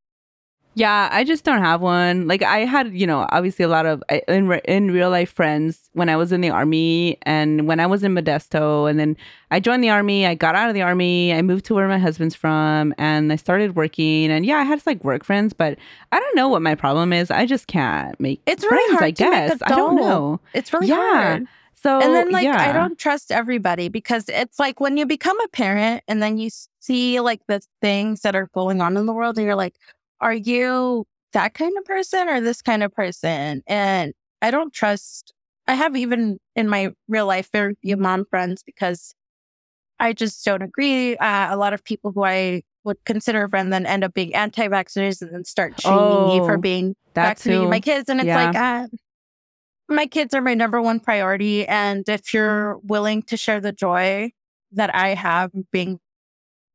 [0.77, 2.27] Yeah, I just don't have one.
[2.27, 5.31] Like I had, you know, obviously a lot of eh, in re- in real life
[5.31, 9.17] friends when I was in the army and when I was in Modesto, and then
[9.49, 10.27] I joined the army.
[10.27, 11.33] I got out of the army.
[11.33, 14.29] I moved to where my husband's from, and I started working.
[14.29, 15.79] And yeah, I had like work friends, but
[16.11, 17.31] I don't know what my problem is.
[17.31, 18.99] I just can't make It's really friends.
[18.99, 20.39] hard I guess I don't know.
[20.53, 20.95] It's really Yeah.
[20.95, 21.47] hard.
[21.73, 25.47] So and then like I don't trust everybody because it's like when you become a
[25.47, 26.49] parent and then you
[26.79, 29.75] see like the things that are going on in the world and you're like,
[30.21, 33.61] are you that kind of person or this kind of person?
[33.67, 35.33] And I don't trust.
[35.67, 39.13] I have even in my real life very few mom friends because
[39.99, 41.17] I just don't agree.
[41.17, 44.33] Uh, a lot of people who I would consider a friend then end up being
[44.33, 47.69] anti-vaxxers and then start shaming me for Oh, being that vaccinating too.
[47.69, 48.49] my kids and it's Yeah.
[48.51, 48.87] like uh,
[49.89, 54.29] my kids are my number one priority and if you're willing to share the joy
[54.71, 55.97] that i have being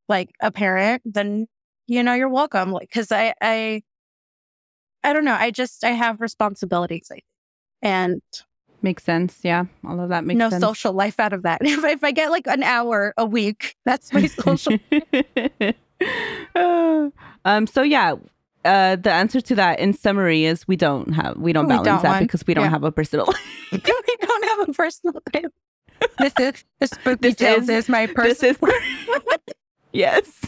[0.09, 1.47] like a parent then
[1.87, 3.83] you know you're welcome like because i i
[5.05, 7.25] i don't know i just i have responsibilities I think.
[7.83, 8.23] and
[8.85, 9.39] Makes sense.
[9.45, 10.61] Yeah, all of that makes no sense.
[10.61, 14.13] social life out of that if, if i get like an hour a week that's
[14.13, 14.77] my social
[17.45, 17.67] um.
[17.67, 18.15] So yeah,
[18.65, 21.87] uh, the answer to that, in summary, is we don't have we don't We balance
[21.87, 22.71] don't that want- because we don't yeah.
[22.71, 23.27] have a personal.
[23.73, 25.45] we don't have a personal life
[26.19, 29.55] this is the spooky This tales is- is, my this personal is
[29.93, 30.41] yes.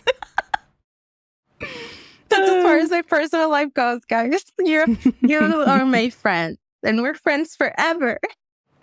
[2.29, 4.45] That's as far as my personal life goes, guys.
[4.59, 4.87] You're
[5.21, 8.19] you are my friend, and we're friends forever.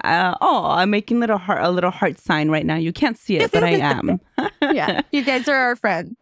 [0.03, 2.75] Uh, oh, I'm making little heart a little heart sign right now.
[2.75, 4.19] You can't see it, but I am.
[4.73, 6.15] Yeah, you guys are our friends.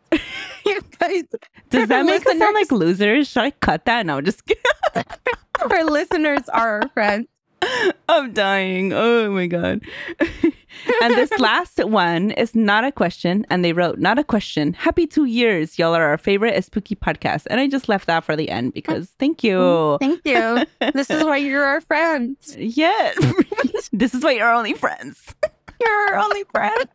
[0.65, 1.23] you guys,
[1.69, 3.27] Does that make us sound like losers?
[3.27, 4.05] Should I cut that?
[4.05, 4.63] No, just kidding.
[5.59, 7.27] our listeners are our friends.
[8.09, 8.93] I'm dying.
[8.93, 9.81] Oh my god.
[10.19, 13.45] and this last one is not a question.
[13.49, 14.73] And they wrote, not a question.
[14.73, 15.77] Happy two years.
[15.77, 17.47] Y'all are our favorite spooky podcast.
[17.49, 19.97] And I just left that for the end because thank you.
[19.99, 20.65] Thank you.
[20.93, 22.55] This is why you're our friends.
[22.79, 23.17] Yes.
[23.91, 25.33] this is why you're our only friends.
[25.81, 26.87] You're our only friend.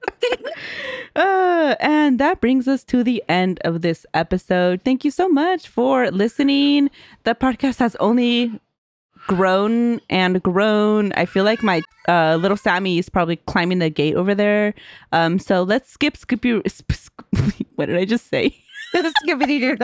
[1.17, 4.83] Uh, and that brings us to the end of this episode.
[4.85, 6.91] Thank you so much for listening.
[7.25, 8.61] The podcast has only
[9.27, 11.13] grown and grown.
[11.13, 14.75] I feel like my uh, little Sammy is probably climbing the gate over there.
[15.13, 16.63] Um, so let's skip Scoopy.
[16.69, 18.57] Sp- sp- what did I just say?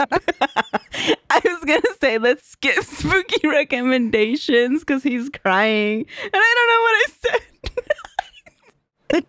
[1.31, 6.81] I was gonna say let's skip spooky recommendations because he's crying, and I don't know
[6.83, 7.07] what I
[9.17, 9.25] said.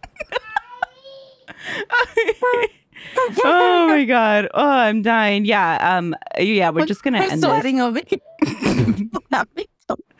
[3.44, 4.50] oh my god!
[4.54, 5.46] Oh, I'm dying.
[5.46, 5.98] Yeah.
[5.98, 6.16] Um.
[6.38, 6.70] Yeah.
[6.70, 7.50] We're just gonna I'm end this.
[7.50, 8.02] sweating over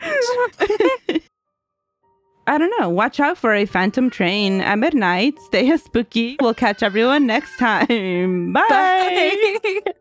[2.46, 2.88] I don't know.
[2.88, 4.60] Watch out for a phantom train.
[4.60, 5.38] At midnight.
[5.42, 6.36] Stay spooky.
[6.40, 8.52] We'll catch everyone next time.
[8.52, 8.66] Bye.
[8.68, 9.92] Bye.